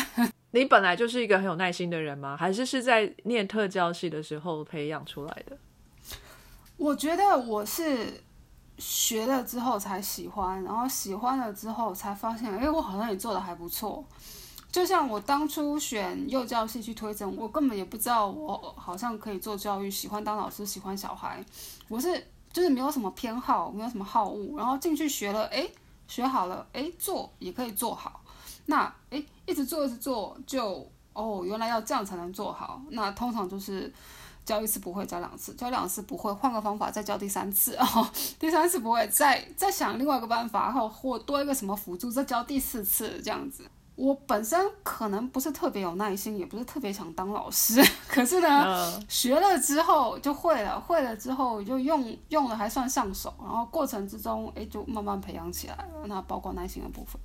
[0.52, 2.36] 你本来就是一个很有耐心的人吗？
[2.36, 5.58] 还是是在念特教系的时候培养出来的？
[6.76, 8.22] 我觉得我是
[8.78, 14.04] 学了之后才喜欢，然后喜欢了之后才发现，哎，我好像也做的还不错。
[14.70, 21.44] 就像我当初选幼教系去推甄，我根本也不知道我好像可以做教育，喜欢当老师，喜欢小孩。
[21.88, 25.70] 我是就是没有什么偏好，没有什么好恶，然后进去学了，诶，
[26.08, 28.22] 学好了，诶，做也可以做好。
[28.64, 32.80] 那诶，一直做一直做，就哦，原来要这样才能做好。
[32.88, 33.92] 那通常就是
[34.46, 38.08] 教一次不会，教两次，教两次不会，换个方法再教第三次，哦，
[38.40, 43.64] 第三次不会，再再想另外一个办法，然后或多一个什么辅助，再教第四次这样子。
[43.94, 56.06] 我本身可能不是特别有耐心，也不是特别想当老师， 可是呢，学了之后就会了，会了之后就用用了还算上手，然后过程之中，哎，就慢慢培养起来了。
[56.06, 57.20] 那包括耐心的部分。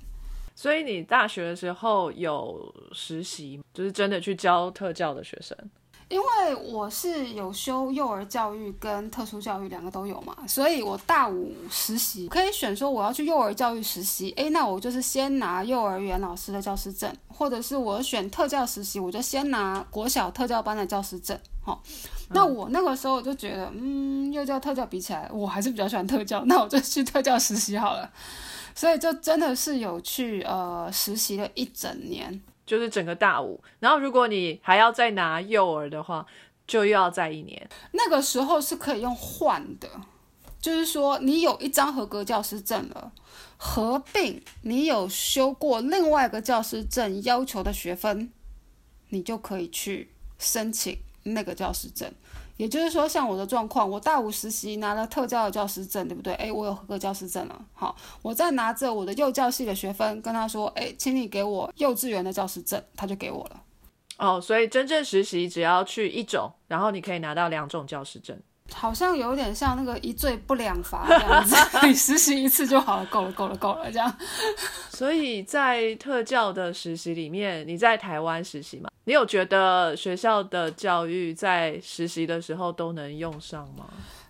[0.60, 5.56] 所以你大学的时候有实习，就是真的去教特教的学生。
[6.08, 21.38] 因为我是有修幼儿教育跟特殊教育两个都有嘛，所以我大五实习可以选说我要去幼儿教育实习，诶，那我就是先拿幼儿园老师的教师证，或者是我选特教实习，我就先拿国小特教班的教师证。
[21.62, 21.80] 好，
[22.30, 28.10] 那我那个时候就觉得，嗯，幼教特教比起来，我还是比较喜欢特教，那我就去特教实习好了。
[28.78, 32.40] 所以就真的是有去呃实习了一整年。
[32.64, 36.24] 就是整个大五，然后如果你还要再拿幼儿的话，
[36.64, 37.68] 就又要再一年。
[37.90, 39.88] 那个时候是可以用换的，
[40.60, 43.10] 就是说你有一张合格教师证了，
[43.56, 48.30] 合并你有修过另外一个教师证要求的学分，
[49.08, 52.12] 你就可以去申请那个教师证。
[52.58, 56.34] 也就是说，像我的状况，我大五实习拿了特教的教师证，对不对？
[56.34, 57.64] 诶，我有合格教师证了。
[57.72, 63.62] 好，我再拿着我的幼教系的学分，跟他说，诶，请你给我幼稚园的教师证，他就给我了。
[64.18, 68.36] 哦，所以真正实习只要去一种，然后你可以拿到两种教师证。
[68.72, 74.14] 好像有点像那个一罪不两罚这样子， 你实习一次就好了，够了，够了，够了，这样。
[74.90, 78.90] 所以在特教的实习里面，你在台湾实习吗？
[79.04, 83.86] 你有觉得学校的教育在实习的时候都能用上吗？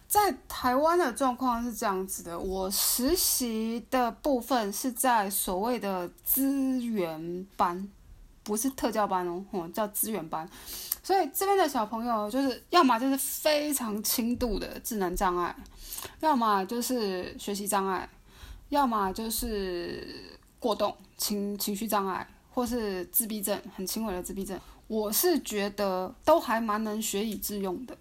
[0.06, 7.86] 在台湾的状况是这样子的，我实习的部分是在所谓的资源班，
[8.48, 10.48] 不是特教班哦，哦叫资源班。
[11.02, 15.54] 所以这边的小朋友就是要么就是非常轻度的智能障碍，
[16.20, 18.08] 要么就是学习障碍，
[18.70, 24.58] 要么就是过动情情绪障碍，或是自闭症很轻微的自闭症。
[24.86, 27.94] 我是觉得都还蛮能学以致用的。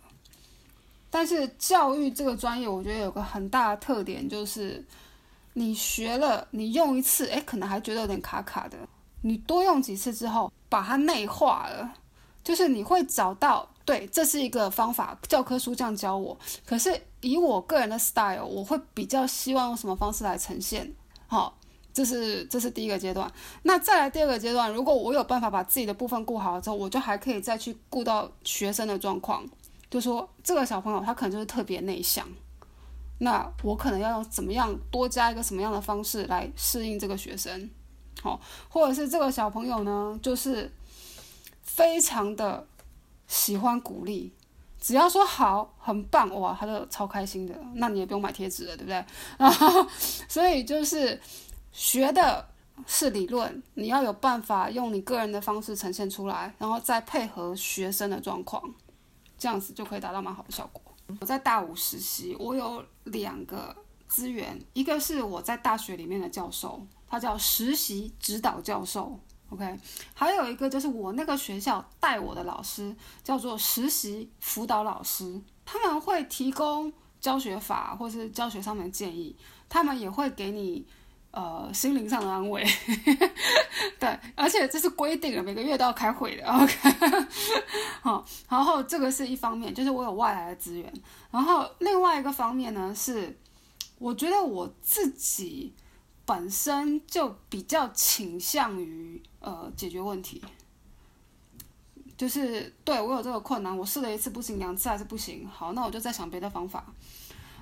[1.10, 4.84] 但是教育这个专业，我觉得有个很大的特点就是，
[5.54, 8.78] 你学了你用一次，哎，可能还觉得有点卡卡的，
[9.21, 11.93] 你多用几次之后，把它内化了。
[12.43, 16.38] 就是你会找到，对，这是一个方法，教科书这样教我。
[16.65, 20.89] 可是以我个人的 style，我会比较希望用什么方式来呈现。
[21.27, 21.58] 好，
[21.93, 23.30] 这是这是第一个阶段。
[23.63, 29.45] 那再来第二个阶段，如果我有办法把自己的部分顾好了之后，我就还可以再去顾到学生的状况。
[29.89, 32.25] 就说这个小朋友他可能就是特别内向，
[33.17, 37.69] 那我可能要用怎么样多加一个什么样的方式来适应这个学生？
[38.70, 40.72] 或者是这个小朋友呢，就是。
[41.78, 42.66] 非常的
[43.28, 44.34] 喜欢鼓励，
[44.82, 47.54] 只要说好，很棒哇，他就超开心的。
[47.76, 49.06] 那你也不用买贴纸了，对不对？
[49.38, 49.86] 然后，
[50.28, 51.22] 所以就是
[51.72, 52.44] 学的
[52.88, 58.64] 是理论，你要有办法用你个人的方式呈现出来，然后再配合学生的状况，
[59.38, 60.82] 这样子就可以达到蛮好的效果。
[61.20, 63.76] 我在大五实习，我有两个
[64.08, 69.20] 资源，一个是我在大学里面的教授，他叫实习指导教授。
[69.49, 69.80] OK，
[70.14, 72.93] 还有一个就是我那个学校带我的老师
[73.24, 76.91] 叫做实习辅导老师，他们会提供
[77.22, 79.34] 教学法或是教学上面的建议，
[79.70, 80.86] 他们也会给你
[81.32, 82.62] 呃心灵上的安慰。
[83.97, 86.45] 对，而且这是规定了，每个月都要开会的。
[86.45, 87.28] OK，
[88.03, 90.93] 好，然后这个是一方面，就是我有外来的资源。
[91.32, 93.39] 然后另外一个方面呢，是
[93.97, 95.74] 我觉得我自己
[96.28, 100.43] 本身就比较倾向于呃解决问题。
[102.17, 105.47] 就是对我有这个困难，我试了一次不行，两次还是不行。
[105.47, 106.84] 好，那我就再想别的方法。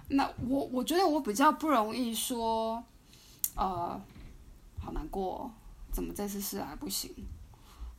[0.08, 2.82] 那我我觉得我比较不容易说，
[3.56, 4.02] 呃，
[4.80, 5.52] 好难过，
[5.92, 7.14] 怎么这次试还不行，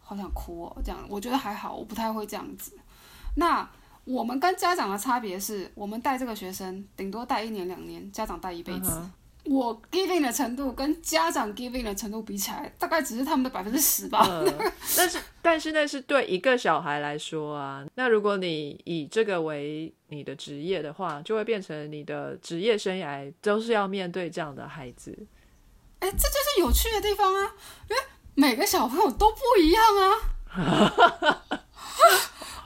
[0.01, 0.77] 好想哭哦。
[0.83, 2.73] 这样我觉得还好，我不太会这样子。
[3.37, 3.69] 那
[4.05, 9.03] 我们跟家长的差别是，我们带这个学生顶多带一年两年，家长带一辈子。
[9.49, 14.27] 我 giving 的程度跟家长 giving 的程度比起来，大概只是他们的百分之十吧。
[14.97, 17.85] 但是，但是那是对一个小孩来说啊。
[17.95, 25.17] 那如果你以这个为你的职业的话，就会变成你的职业生涯都是要面对这样的孩子。
[26.01, 27.55] 哎，这就是有趣的地方啊，
[27.89, 28.03] 因为
[28.35, 30.13] 每个小朋友都不一样啊。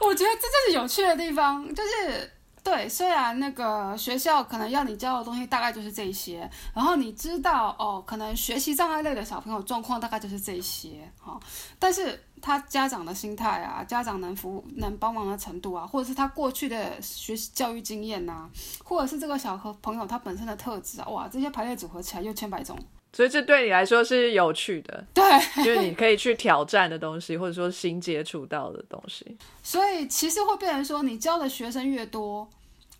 [0.01, 2.33] 我觉得这就是有趣的地方，就是。
[2.63, 11.41] 对，虽然那个学校可能要你教的东西大概就是这些，然后你知道哦，可能学习障碍类的小朋友状况大概就是这些哈，
[11.79, 18.49] 但是他家长的心态啊，家长能服能帮忙的程度啊，或者是他过去的学习教育经验呐，
[18.85, 22.79] 或者是这个小和朋友他本身的特质啊，哇，这些排列组合起来又千百种，
[23.13, 25.25] 所以这对你来说是有趣的， 对，
[25.65, 32.49] 就是你可以去挑战的东西，或者说新接触到的东西，所以其实会变成说，你教的学生越多。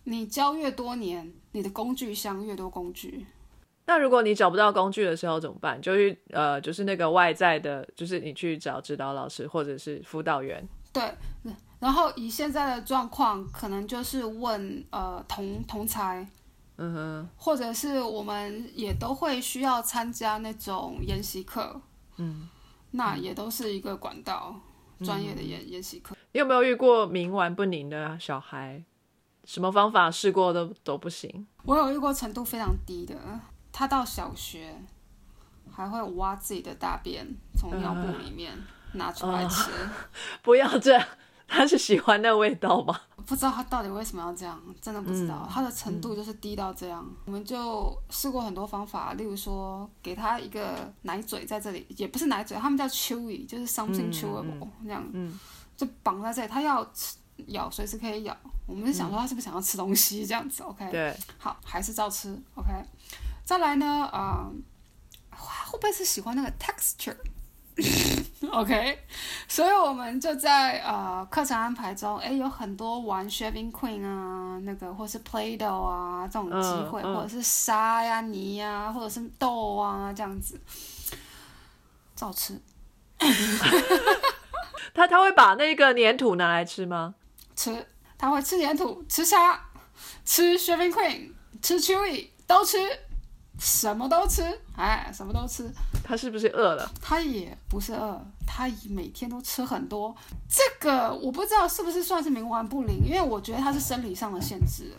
[0.05, 3.23] 你教越多年，你的工具箱越多工具。
[3.85, 5.79] 那如果你找不到工具的时候怎么办？
[5.79, 10.67] 就去呃，就是那个外在的，就是你去找指导老师或者是辅导员。
[10.91, 11.03] 对，
[11.79, 16.27] 然后以现在的状况，可能就是问呃同同才，
[16.83, 21.79] 嗯哼，或者是我们也都会需要参加那种研习课，
[22.17, 22.49] 嗯，
[22.89, 24.55] 那也都是一个管道，
[25.03, 26.15] 专业的研研习课。
[26.31, 28.83] 你有没有遇过冥顽不灵的小孩？
[29.43, 31.45] 什么方法试过都都不行。
[31.65, 33.15] 我有遇过程度非常低的，
[33.71, 34.81] 他到小学
[35.71, 38.57] 还会挖自己的大便从尿布里面
[38.93, 39.69] 拿出来吃。
[40.41, 41.07] 不要这样，
[41.47, 43.01] 他是喜欢那味道吗？
[43.25, 45.47] 不知道他到底为什么要这样，真的不知道。
[45.51, 47.05] 他的程度就是低到这样。
[47.25, 55.03] 我们就试过很多方法，例如说给他一个奶嘴在这里，也不是奶嘴，他们叫 chewy，就是 something chewable 这样，
[55.77, 57.17] 就绑在这里，他要吃。
[57.47, 60.91] 咬随时可以咬，我们是想说他是不是想要吃东西这样子，OK？
[60.91, 62.69] 对，好，还是照吃，OK？
[63.43, 64.47] 再来呢，啊，
[65.31, 66.51] 会不会是喜欢那个
[68.41, 68.99] texture？OK？
[69.47, 80.59] 所以我们就在呃课程安排中，哎，有很多玩 shaving queen 啊，那个或是 play-doh 啊这种机会，或者是沙呀、泥呀，或者是豆啊这样子，
[82.15, 82.59] 照吃。
[84.93, 87.15] 他他会把那个粘土拿来吃吗？
[87.55, 87.85] 吃，
[88.17, 89.59] 他会吃粘土，吃沙，
[90.25, 92.77] 吃 shaving Queen，吃 chewy，都吃，
[93.63, 94.41] 什么都吃，
[94.75, 95.71] 哎，什么都吃。
[96.03, 96.91] 他是不是饿了？
[96.99, 100.13] 他也不是饿，他每天都吃很多。
[100.49, 104.91] 这个我不知道是不是算是冥顽不灵，因为我觉得他是生理上的限制。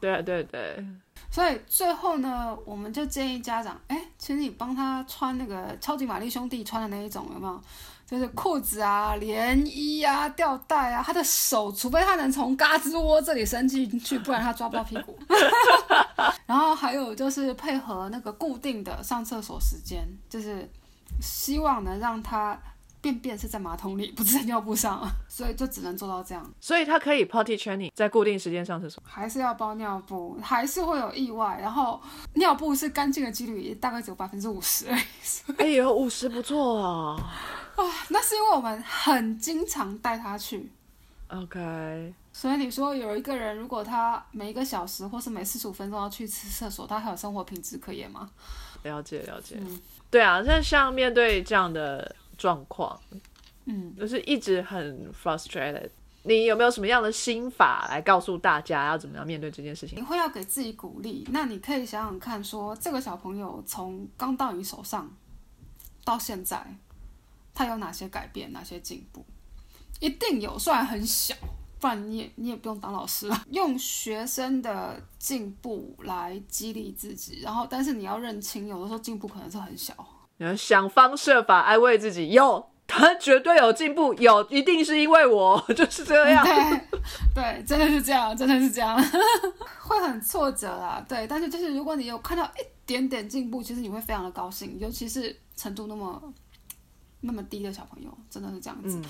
[0.00, 0.84] 对对对。
[1.30, 7.62] 所以最后呢，我们就建议家长，哎，请你帮他穿那个超级玛丽兄弟穿的那一种，有没有？
[8.08, 15.18] 就是裤子啊、连衣啊、吊带啊，他的手，除非他能从嘎吱窝这里伸进去，不然他抓不到屁股。
[16.46, 20.66] 然后还有就是配合那个固定的上厕所时间，就是
[21.20, 22.58] 希望能让他
[23.02, 26.50] 便便是在马桶里，不是在尿布上， 所以就只能做到这样。
[26.58, 31.58] 所以他可以 potty training 在固定时间上厕所，还是要包尿布，还是会有意外。
[31.60, 32.00] 然后
[32.36, 34.86] 尿布是干净的几率大概只有百分之五十。
[35.58, 37.14] 哎呦，五十不错啊。
[37.78, 40.68] 啊，那是因为我们很经常带他去
[41.28, 42.12] ，OK。
[42.32, 48.28] 所以你说有一个人，如果他每一个小时或是每四十五分钟要去次厕所，他还有生活品质可言吗？
[48.82, 49.56] 了解了解，
[50.10, 50.42] 对啊。
[50.44, 53.00] 那像面对这样的状况，
[53.66, 55.88] 嗯，就是一直很 frustrated。
[56.24, 59.96] 你有没有什么样的心法来告诉大家要怎么样面对这件事情？
[59.98, 61.24] 你会要给自己鼓励。
[61.30, 65.08] 那你可以想想看，说这个小朋友从刚到你手上
[66.04, 66.76] 到现在。
[67.58, 69.26] 他有哪些改变，哪些进步？
[69.98, 71.34] 一定有，虽然很小，
[71.80, 73.44] 不然你也你也不用当老师了。
[73.50, 79.92] 用学生的进步来激励自己，然后，但是你要认清，有的时候进步可能是很小。
[80.36, 86.44] 你要想方设法安慰自己，有他绝对有进步，有一定是因为我 就是这样。
[86.46, 86.54] 对
[87.34, 88.96] 对，真的是这样，真的是这样，
[89.82, 91.04] 会很挫折啦。
[91.08, 96.22] 对，但是就是如果你有看到一点点进步，其实你会非常的高兴，尤其是程度那么
[97.20, 98.98] 那么低的小朋友，真的是这样子。
[98.98, 99.04] 嗯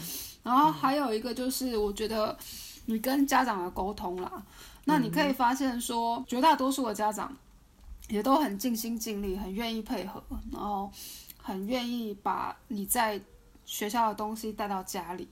[0.45, 2.35] 然后还有一个就是，我觉得
[2.87, 4.43] 你跟家长的沟通啦，
[4.85, 7.37] 那你可以发现说，绝大多数的家长
[8.09, 10.91] 也都很尽心尽力，很愿意配合，然后
[11.43, 13.21] 很愿意把你在
[13.67, 15.29] 学校的东西带到家里。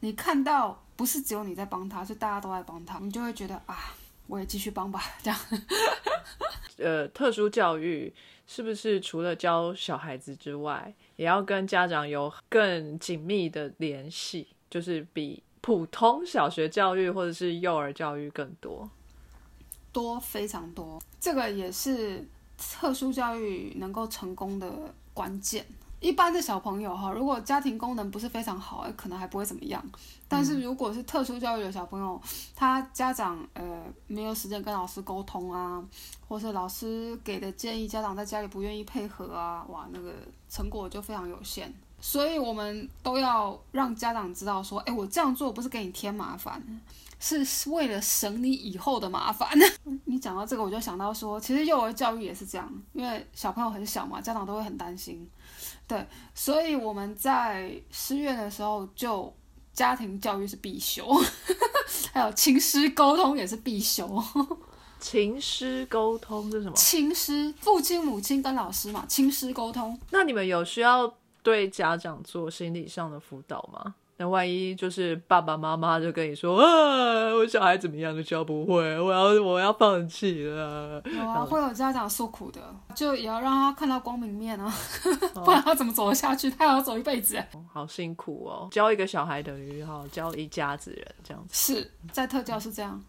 [0.00, 3.94] 你看到不是只有你在帮他，是大家都在帮他，你就会觉得啊，
[4.26, 5.40] 我也继续帮吧，这样。
[6.76, 8.12] 呃，特殊教育
[8.48, 14.48] 是不是除了教小孩子之外，也要跟家长有更紧密的联系？
[14.70, 18.90] 就是比普通小学教育或者是幼儿教育更多。
[19.92, 22.26] 多非常多，这个也是
[22.56, 25.66] 特殊教育能够成功的关键。
[26.00, 29.84] 一般的小朋友哈，如果家庭功能不是非常好，可能还不会怎么样。
[30.28, 32.20] 但是如果是特殊教育的小朋友，
[32.54, 35.82] 他家长呃没有时间跟老师沟通啊，
[36.28, 40.14] 或是老师给的建议，家长在家里不愿意配合啊，哇，那个
[40.48, 41.72] 成果就非常有限。
[42.00, 46.62] 所以我们都要让家长知道说，哎，我这样做不是给你添麻烦，
[47.18, 49.50] 是为了省你以后的麻烦。
[50.06, 55.28] 你讲到这个，我就想到说，其实幼儿教育也是这样，因为小朋友很小嘛，家长都会很担心。
[55.88, 59.34] 对，所以我们在师院的时候，就
[59.72, 61.08] 家庭教育是必修，
[62.12, 64.22] 还有亲师沟通也是必修。
[65.00, 66.74] 情师沟通是什么？
[66.76, 69.98] 亲师，父亲、母亲跟老师嘛，亲师沟通。
[70.10, 73.94] 那你们有需要对家长做心理上的辅导吗？
[74.20, 81.00] 那万一就是爸爸妈妈就跟你说啊，我小孩怎么样都教不会，我要我要放弃了。
[81.04, 82.60] 有啊，会有家长诉苦的，
[82.96, 84.74] 就也要让他看到光明面啊，
[85.44, 86.50] 不然他怎么走得下去？
[86.50, 87.38] 他要走一辈子。
[87.54, 91.74] 哦好辛苦哦，教一个小孩等于哈教一家子人这样子。
[91.74, 93.00] 是在特教是这样。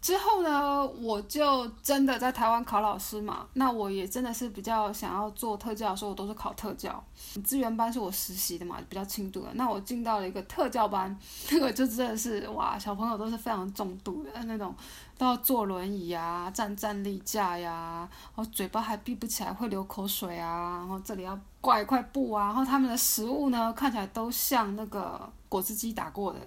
[0.00, 7.02] 之后呢，我就真的在台湾考老师嘛，那我也真的是比较想要做特教的时候，我都是考特教。
[7.42, 9.48] 资源班是我实习的嘛，比较轻度的。
[9.54, 11.18] 那我进到了一个特教班，
[11.50, 14.74] 那个就真的是哇，小朋友都是非常重度的那种，
[15.16, 18.06] 都要坐轮椅啊，站站立架呀，
[18.36, 26.38] 然后嘴巴还闭不起来，会流口水啊，然后这里要挂一块布啊，然后他们的食物呢，看起来都像那个果汁机打过的。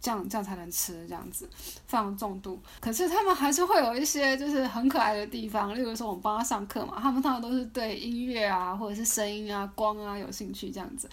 [0.00, 1.48] 这样这样才能吃，这样子
[1.86, 2.60] 非常重度。
[2.80, 11.08] 可是他们还是会有一些就是很可爱的地方，例如说我们帮他上课嘛，他们通常都是对音乐啊或者是声音啊、光啊有兴趣这样子，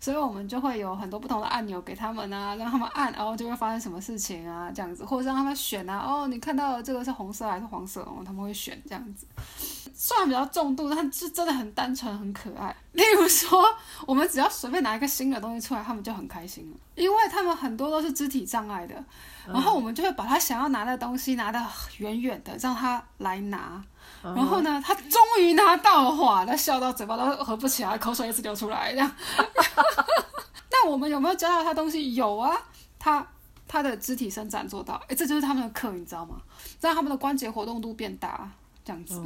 [0.00, 9.26] 所以我们就会有很多不同的按钮给他们啊，让他们按，然后就会发生什么事情啊这样子，或者让他们选啊，哦，你看到这个是红色还是黄色哦，他们会选这样子。
[9.94, 12.74] 虽然比较重度，但是真的很单纯、很可爱。
[12.92, 13.64] 例如说，
[14.06, 18.94] 我们只要随便拿一个新的东西出来，他们就很开心了，因为他们很多都是肢体障碍的，
[19.46, 21.64] 然后我们就会把他想要拿的东西拿得
[21.98, 23.82] 远远的，让他来拿。
[24.22, 29.10] 然后呢，他终于拿到了，哇，他笑到嘴巴都合不起来，口水一直流出来，这样。
[30.70, 32.14] 那我们有没有教到他东西？
[32.14, 32.56] 有啊，
[32.98, 33.26] 他
[33.66, 36.36] 他的肢体伸展做到，哎，这就是他们的课，你知道吗？
[36.80, 38.50] 让他们的关节活动度变大。
[38.90, 39.20] 这样子，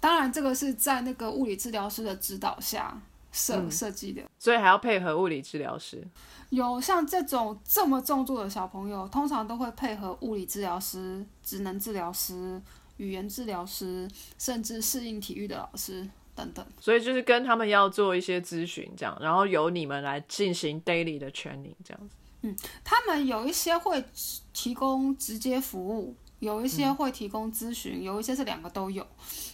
[0.00, 2.96] 当然这个是在那个物理治疗师的指导下
[3.32, 6.06] 设设计的，所以还要配合物理治疗师。
[6.50, 12.62] 有像这种这么重度的小朋友，通常都会配合物理治疗师、职能治疗师、
[12.98, 16.64] 语言治疗师，甚至适应体育的老师等等。
[16.78, 22.14] 所以就是跟他们要做一些咨询，这样，然后由你们来进行 daily 的 training 这样子。
[22.42, 24.04] 嗯，他们有一些会
[24.52, 26.14] 提供直接服务。
[26.40, 29.06] 有一些会提供咨询，有一些是两个都有。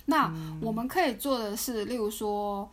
[0.06, 2.68] 那我们可以做的是，例如说，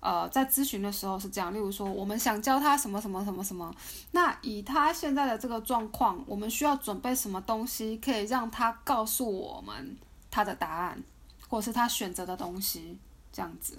[0.00, 3.74] 呃，在咨询的时候是这样，例如说，我们想教他什么什么什么什么，
[4.10, 9.96] 那以他现在的这个状况，我们需要准备什么东西，可以让他告诉我们
[10.30, 11.02] 他的答案，
[11.48, 12.98] 或者是他选择的东西，
[13.32, 13.78] 这样子。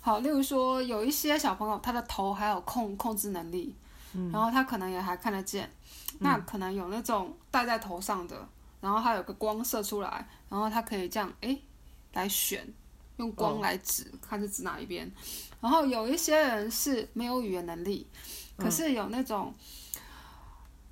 [0.00, 3.74] 好，例如说，有一些小朋友他的头还有控控制能力，
[4.30, 5.68] 然后他可能也还看得见，
[6.20, 8.48] 那可能有那种戴在头上的。
[8.80, 11.58] 然后它有个光射出来，然后它可以这样哎
[12.12, 12.66] 来选，
[13.16, 15.10] 用光来指，看是指哪一边。
[15.60, 18.06] 然后有一些人是没有语言能力，
[18.56, 19.52] 可是有那种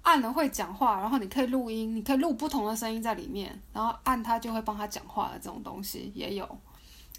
[0.03, 6.59] 按了会讲话，然后你可以录音，你可以录不同的声音在里面，然后按它就会帮他讲话的这种东西也有，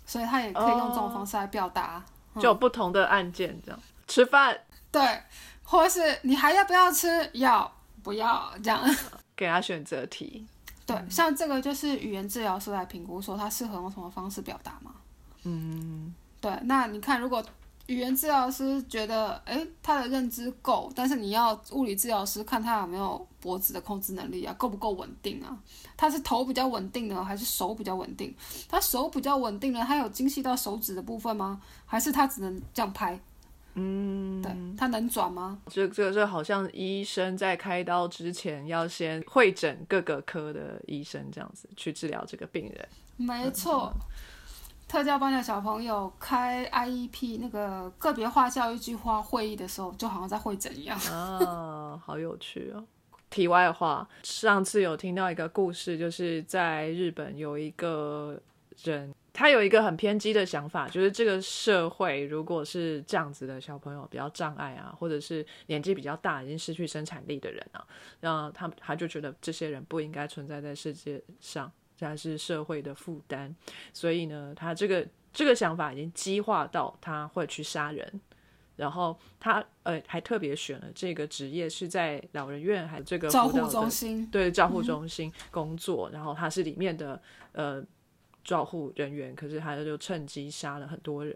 [0.05, 2.03] 所以他也可以用这种方式来表达，
[2.36, 3.80] 就有不同的按键这样。
[4.07, 4.57] 吃饭，
[4.91, 5.24] 对，
[5.63, 7.30] 或是你还要不要吃？
[7.34, 7.70] 要
[8.03, 8.82] 不要这样？
[9.36, 10.45] 给他选择题。
[10.88, 14.92] 对，像这个就是语言治疗师来评估说他适合用什么方式表达嘛。
[15.44, 17.44] 嗯，对，那你看，如果
[17.88, 25.58] 语言治疗师觉得，哎，他的认知够，但是你要物理治疗师看他有没有脖子的控制能力啊，够不够稳定啊？
[25.96, 28.34] 他是头比较稳定呢，还是手比较稳定？
[28.68, 31.62] 他手比较稳定呢，他有精细到手指的部分吗？
[31.86, 33.20] 还是他只能这样拍？
[33.80, 35.59] 嗯，对，他能转吗？
[35.67, 42.89] 这这这好像医生在开刀之前要先会诊各个科的医生，这样子去治疗这个病人。
[43.15, 43.93] 没错。
[44.88, 50.97] 特教班的小朋友开 IEP 那个个别化教育计划会议的时候，就好像在会诊一样。
[51.11, 52.84] 啊，好有趣哦！
[53.30, 58.39] 题外话，上次有听到一个故事，就是在日本有一个
[58.82, 67.86] 人，他有一个很偏激的想法，就是这个社会如果是这样子的小朋友比较障碍啊，或者是年纪比较大已经失去生产力的人啊，
[68.22, 71.72] 那他他就觉得这些人不应该存在在世界上。
[71.96, 73.54] 这是社会的负担，
[73.94, 78.22] 所以呢，他这个这个想法已经激化到他会去杀人，
[78.76, 87.20] 然后他呃还特别选了这个职业是在老人院还这个照护中心对照护中心工作，然后他是里面的
[87.52, 87.84] 呃
[88.48, 91.36] 照护人员，可是他就趁机杀了很多人，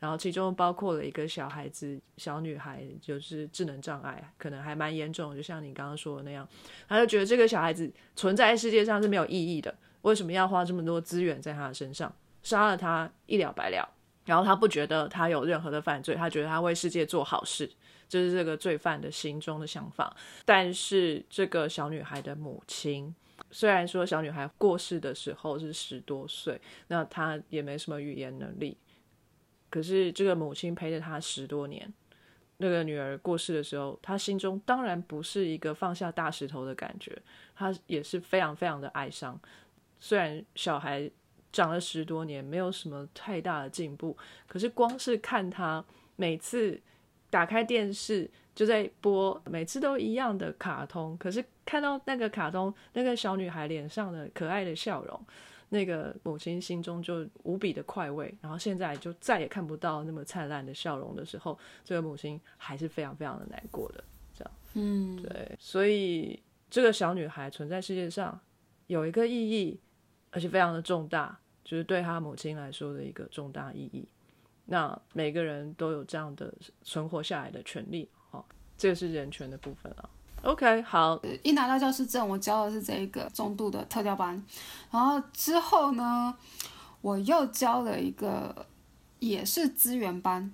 [0.00, 6.46] 然后其中包括了一个小孩子小女孩，就是智能障碍可能还蛮严重，就像你刚刚说的那样，
[6.88, 9.72] 他就觉得这个小孩子存在世界上是没有意义的。
[10.02, 13.88] 为什么要花这么多资源在他的身上，杀了他一了百了？
[14.24, 17.70] 然后他不觉得他有任何的犯罪，他觉得他为世界做好事，
[18.08, 20.14] 这是这个罪犯的心中的想法。
[20.44, 23.14] 但是这个小女孩的母亲，
[23.50, 28.76] 虽然说小女孩过世的时候是十多岁，那她也没什么语言能力，
[29.70, 31.92] 可是这个母亲陪着她十多年。
[32.60, 37.16] 那个女儿过世的时候，她心中当然不是一个放下大石头的感觉，
[37.54, 39.40] 她也是非常非常的哀伤。
[40.00, 41.08] 虽然小孩
[41.52, 44.16] 长了十多年，没有什么太大的进步，
[44.48, 45.84] 可是光是看她
[46.16, 46.80] 每次
[47.30, 55.20] 打开电视就在播，每次都一样的卡通，可是看到那个卡通那个小女孩脸上的可爱的笑容，
[55.68, 58.34] 那个母亲心中就无比的快慰。
[58.40, 64.02] 然后现在就再也看不到那么灿烂的笑容的时候，这个母亲还是非常非常的难过的。
[64.36, 68.40] 这样，嗯，对，所以这个小女孩存在世界上
[68.86, 69.80] 有一个意义。
[70.30, 74.06] 而且非常的重大，就是对她母亲来说的一个重大意义。
[74.70, 76.52] 那每个人都有这样的
[76.82, 78.44] 存活下来的权利，哦，
[78.76, 80.04] 这个是人权的部分啊。
[80.42, 84.44] OK，好，一拿到教师证，我教的是这一个中度的特教班，
[84.90, 86.34] 然后之后呢，
[87.00, 88.66] 我又教了一个
[89.18, 90.52] 也是资源班，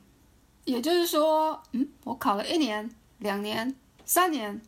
[0.65, 2.89] 也就是说，嗯，我考了一年、
[3.19, 4.63] 两年、三年，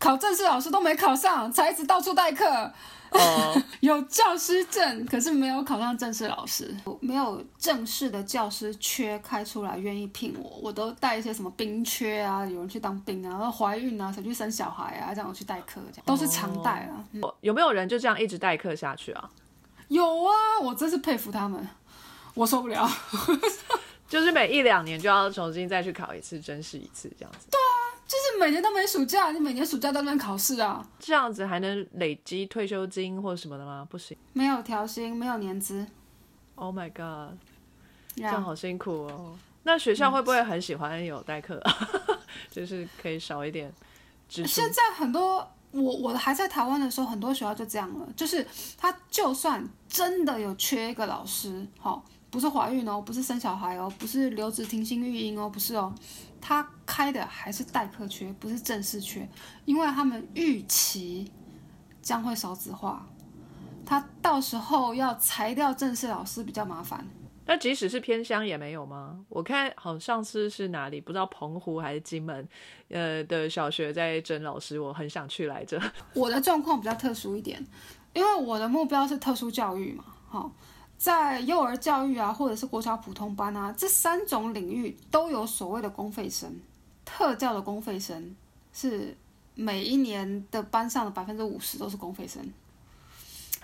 [0.00, 2.72] 考正式老师都没考上，才一直到处代课。
[3.10, 17.04] 哦， 有教师证，可是没有考上正式老师，没有正式的教师缺开出来愿意聘我，我都带一些什么兵缺啊，有人去当兵啊，然后怀孕啊，想去生小孩啊，这样我去代课，这样都是常带啊。
[17.40, 19.30] 有没有人就这样一直代课下去啊？
[19.88, 21.68] 有啊，我真是佩服他们，
[22.34, 22.88] 我受不了。
[24.08, 27.46] 就是每一两年就要重新再去考一次，真试一次这样子。
[27.48, 27.79] 对啊，
[28.10, 30.84] 就是每年都没暑假，你每年暑假都在考试啊。
[30.98, 33.86] 这样子还能累积退休金或者什么的吗？
[33.88, 35.86] 不行，没有调薪，没有年资。
[36.56, 37.38] Oh my god，
[38.16, 39.38] 这样好辛苦哦。
[39.62, 41.62] 那学校会不会很喜欢有代课？
[42.50, 43.72] 就是可以少一点
[44.28, 48.44] 支现在很多，我我还在台湾的时候，很多学校就这样了，就是
[48.76, 52.04] 他就算真的有缺一个老师，好。
[52.32, 55.92] 不是怀孕哦，不是生小孩哦，不是留职停薪育婴哦，不是哦，
[56.40, 59.28] 他开的还是代课缺，不是正式缺，
[59.64, 61.30] 因为他们预期
[62.00, 63.06] 将会少子化，
[63.84, 67.06] 他到时候要裁掉正式老师比较麻烦。
[67.46, 69.18] 那即使是偏乡也没有吗？
[69.28, 72.48] 我看好上次是哪里，不知道澎湖还是金门，
[72.88, 75.80] 呃的小学在征老师，我很想去来着。
[76.14, 77.64] 我的状况比较特殊一点，
[78.12, 80.52] 因为我的目标是特殊教育嘛，好。
[81.00, 86.60] 在幼儿教育啊，或者是国小普通班啊，这三种领域都有所谓的公费生，
[87.06, 88.36] 特教的公费生
[88.70, 89.16] 是
[89.54, 92.46] 每一年的班上的百分之五十都是公费生，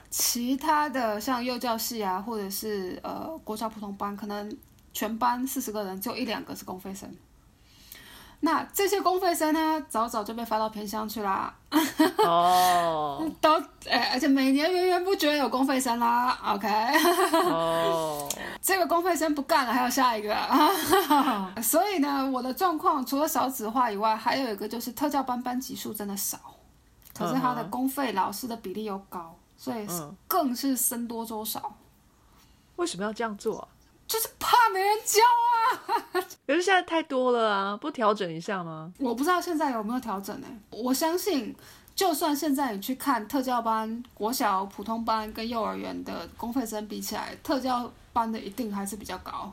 [0.09, 4.57] 其他的像幼教系啊，或者是呃国小普通班，可能
[4.95, 7.15] 全班四十个人就一两个是公费生。
[8.41, 11.53] 那这些公费生呢，早早就被发到偏乡去啦。
[12.19, 16.39] 哦， 都哎，而且每年源源不绝有公费生啦。
[16.45, 16.69] OK。
[17.51, 18.29] 哦，
[18.63, 20.37] 这个公费生不干了，还有下一个。
[21.63, 26.39] 所以呢，我的状况除了少子化以外，还有一个就是特教班班级数真的少，
[27.15, 29.87] 可是他的公费老师的比例又高，所以
[30.29, 31.73] 更是僧多粥少。
[32.77, 33.67] 为什么要这样做？
[34.07, 36.25] 就是怕没人教啊。
[36.47, 38.93] 可是现在太多了啊，不调整一下吗？
[38.99, 41.55] 我不知道现在有没有调整呢、我相信，
[41.95, 49.53] 就算现在你去看特教班、国小普通班跟幼儿园的公费生比起来，特教班的一定还是比较高，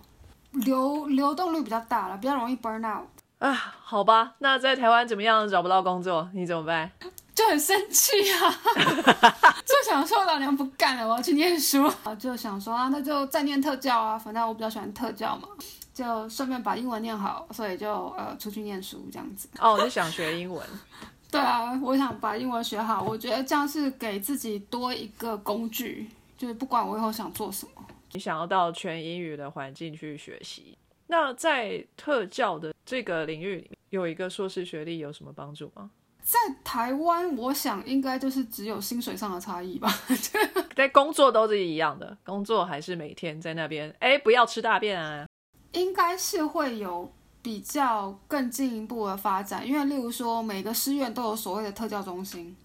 [0.52, 3.08] 流流动率比较大了，比较容易 burn out。
[3.40, 6.92] 啊，好吧，那在台湾怎么样找不到工作，你怎么办？
[7.36, 8.62] 就很生气啊，
[9.66, 11.84] 就想说老娘不干了，我要去念书。
[12.04, 15.48] 啊，就想说啊，那就再念特教啊，反正我比较喜欢特教嘛，
[15.94, 19.50] 就顺便把英文念好，所以就呃出去念书这样子。
[19.60, 20.64] 哦，我是想学英文。
[21.32, 26.08] 对啊，我想把英文学好，我觉得这样是给自己多一个工具，
[26.38, 27.84] 就是不管我以后想做什么。
[28.12, 30.78] 你想要到全英语的环境去学习，
[31.08, 35.90] 那在特教的这个领域里面，有一个硕士学历有什么帮助吗？
[36.24, 39.94] 在台湾，我想应该就是只有薪水上的差异吧。
[40.74, 45.28] 在工作都是一样的，工作还是每天在那边，哎，不要吃大便啊。
[45.74, 47.12] 应该是会有
[47.42, 52.56] 比较更进一步的发展，因为例如说每个师院都有所谓的特教中心，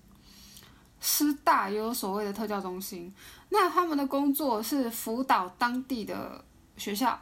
[1.00, 3.12] 师大也有所谓的特教中心，
[3.48, 6.44] 那他们的工作是辅导当地的
[6.76, 7.18] 学校，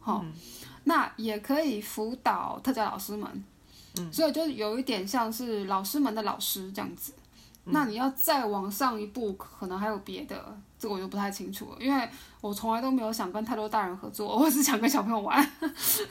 [0.00, 0.24] 好、
[0.84, 3.44] 那也可以辅导特教老师们，
[4.12, 7.12] 所以就有一点像是老师们的老师这样子。
[7.70, 12.08] 那你要再往上一步，可能还有别的，这个我就不太清楚了，因为
[12.40, 15.52] 我从来都没有想跟太多大人合作， 我只想跟小朋友玩。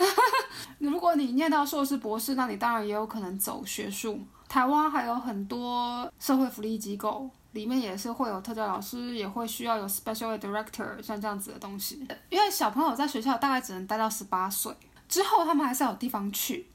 [0.77, 4.19] 如果你念到硕士、博士，那你当然也有可能走学术。
[4.47, 12.07] 台湾还有很多社会福利机构，里面也是会有特教老师，也会需要有 special director 像这样子的东西。
[12.29, 14.71] 因为小朋友在学校大概只能待到十八岁，
[15.09, 16.67] 之后他们还是要有地方去，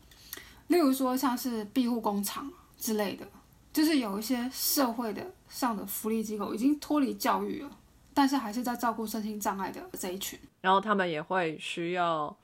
[0.69, 3.27] 例如说像是庇护工厂之类的。
[3.73, 7.71] 就是有一些社会的上的福利机构已经脱离教育了，
[8.13, 10.39] 但是还是在照顾身心障碍的这一群。
[10.61, 12.37] 然后他们也会需要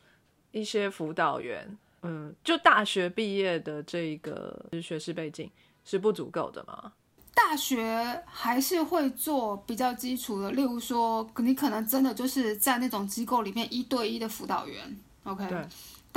[0.52, 5.50] 一些辅导员，嗯，就大学毕业的这个学士背景
[5.84, 6.94] 是不足够的嘛？
[7.34, 15.46] 大学还是会做比较基础的，例如说，你可能真的就是在那种机构里面一对一的辅导员，OK？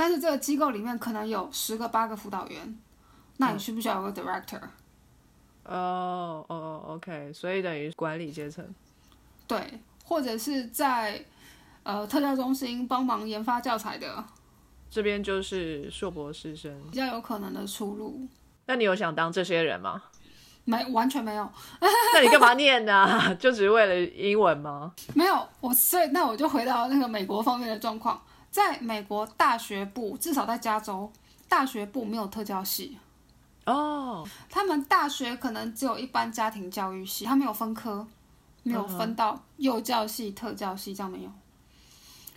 [0.02, 0.04] 对。
[0.04, 2.78] 但是这个机构里面可能有十个八个辅导员，
[3.36, 4.58] 那你需不需要有个 director？、
[5.64, 8.66] 哦哦，OK，所以等于管理阶层。
[9.46, 11.24] 对，或者是在
[11.84, 14.24] 呃特教中心帮忙研发教材的，
[14.90, 18.26] 这边就是硕博士生，比较有可能的出路。
[18.66, 20.02] 那你有想当这些人吗？
[20.64, 21.48] 没，完全没有，
[22.14, 24.92] 那你干嘛念呢、 就只是为了英文吗？
[25.14, 25.48] 没有。
[25.60, 28.20] 我所以那我就回到那个美国方面的状况，
[28.52, 31.10] 在美国大学部，至少在加州，
[31.48, 32.98] 大学部没有特教系。
[33.64, 38.06] 哦，他们大学可能只有一般家庭教育系，他没有分科，
[38.62, 41.30] 没有分到幼教系、特教系，这样没有。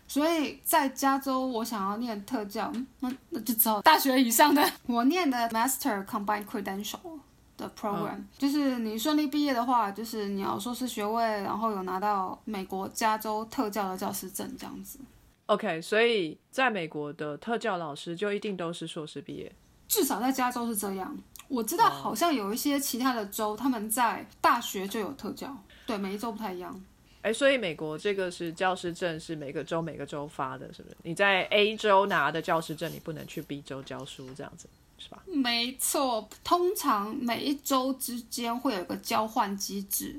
[0.08, 4.64] 所以在加州，我想要念特教，嗯那那就只好大学以上的。
[4.88, 7.20] 我念的 Master Combined Credential
[7.58, 15.00] 的 program，、就是你顺利毕业的话，就是你要硕士学位，然后有拿到美国加州特教的教师证这样子。
[15.48, 19.52] OK，所以在美国的特教老师就一定都是硕士毕业。
[19.88, 21.16] 至少在加州是这样。
[21.48, 26.84] 我知道好像有一些其他的州，他们在大学就有特教，对，每一州不太一样。
[27.22, 30.98] 哎，所以美国这个是教师证是每个州每个州发的，是不是？
[31.04, 34.68] 你在 A 州拿的教师证，你不能去 B 州教书，这样子
[34.98, 35.22] 是吧？
[35.28, 40.16] 没错，通常每一州之间会有一个交换机制。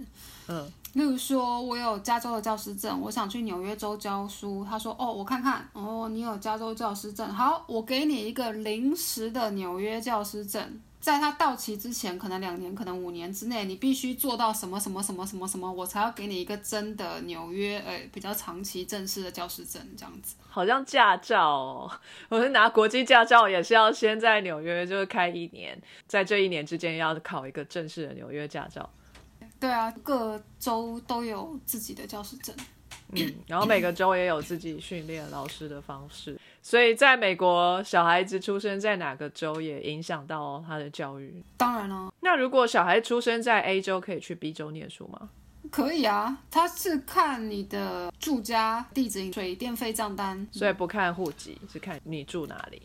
[0.47, 4.67] 嗯，例如说，我有加州的教师证，我想去纽约州教书。
[4.67, 10.81] 他说：“哦，我看看，哦，你有加州教师证，好，我给你一个临时的纽约教师证。
[10.99, 20.35] 在它到期之前，可能两年，可能五年之内，你必须做到什么什么什么什么什么，我才要给你一个真的纽约，呃，比较长期正式的教师证，这样子。
[20.49, 21.91] 好像驾照哦，
[22.31, 28.89] 我是拿国际驾照也是要先在纽约就是开一年，在这一年之间要考一个正式的纽约驾照。
[29.59, 32.55] 对啊，各州都有自己的教师证。
[33.13, 41.41] 嗯，然后每个州也有自己训练老师的方式，所以在美国，小孩子出生在哪个州也影响到他的教育。
[41.57, 45.29] 当然了，那如果小孩出生在 A 州，可以去 B 州念书吗？
[45.71, 50.45] 可以啊，他是看你的住家地址、水电费账单。
[50.51, 52.83] 所以不看户籍，是看你住哪里。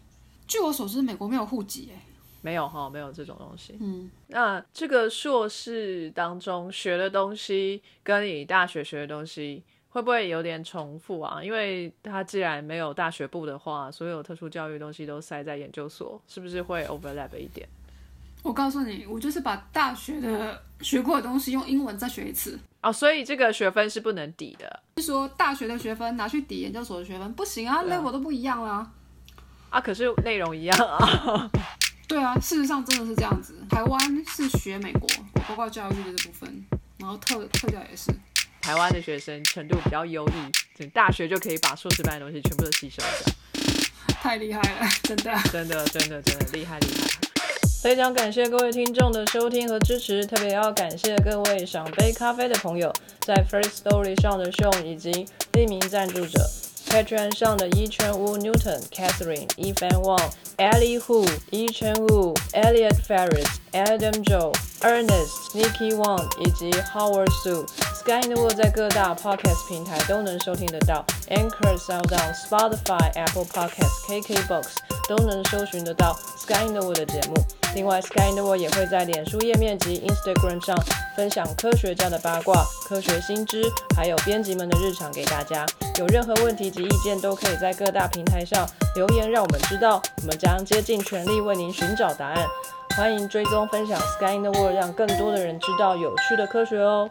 [0.48, 2.00] 据我所知，美国没有户籍诶。
[2.42, 3.78] 没有哈，没有这种东西。
[3.80, 11.44] 嗯，那这个硕士当中学的东西，跟你大学学的东西，会不会有点重复啊？
[11.44, 17.68] 因为他既然没有大学部的话，所有特殊教育东西都塞在研究所，是不是会 overlap 一点？
[18.44, 22.58] 我告诉你，我就是把大学的学过的东西用英文再学一次。
[22.82, 28.92] 哦，所以这个学分是不能抵的是说大学的学分拿去抵研究所的学分不行啊，level 都不一样啦。
[29.70, 31.48] 啊，可是内容一样啊。
[32.12, 33.56] 对啊，事实上真的是这样子。
[33.70, 35.08] 台湾是学美国，
[35.48, 36.66] 包括教育的这部分，
[36.98, 38.12] 然后特特教也是。
[38.60, 40.34] 台湾的学生程度比较优异，
[40.78, 43.34] 整大学就可以把硕士班的东西全部都吸收掉，
[44.22, 45.34] 太厉害了，真的。
[45.54, 47.08] 真的真的真的厉害厉害。
[47.82, 56.40] 非常感谢各位听众的收听和支持，特别要感谢各位赏杯咖啡的朋友，在 First Story 上的 Sean 以及匿名赞助者。
[56.91, 67.67] Patreon 上的伊圈乌 Newton、Catherine、Evan Wang、Ellie Hu、伊圈乌、Elliot Ferris、Adam Joe、Ernest、Nikki Wang 以及 Howard Su。
[68.02, 74.64] Sky in the World 在各大 Podcast 平台都能收听得到，Anchor、SoundOn、Spotify、Apple Podcast、KKBox
[75.08, 77.36] 都能搜寻得到 Sky in the World 的节目。
[77.76, 80.76] 另外，Sky in the World 也会在脸书页面及 Instagram 上
[81.16, 83.62] 分享科学家的八卦、科学新知，
[83.96, 85.64] 还有编辑们的日常给大家。
[86.00, 92.48] 有任何问题及意见，都可以在各大平台上留言，让我们知道，我们将竭尽全力为您寻找答案。
[92.98, 97.08] 欢迎追踪分享 Sky in the World，让更多的人知道有趣的科学哦。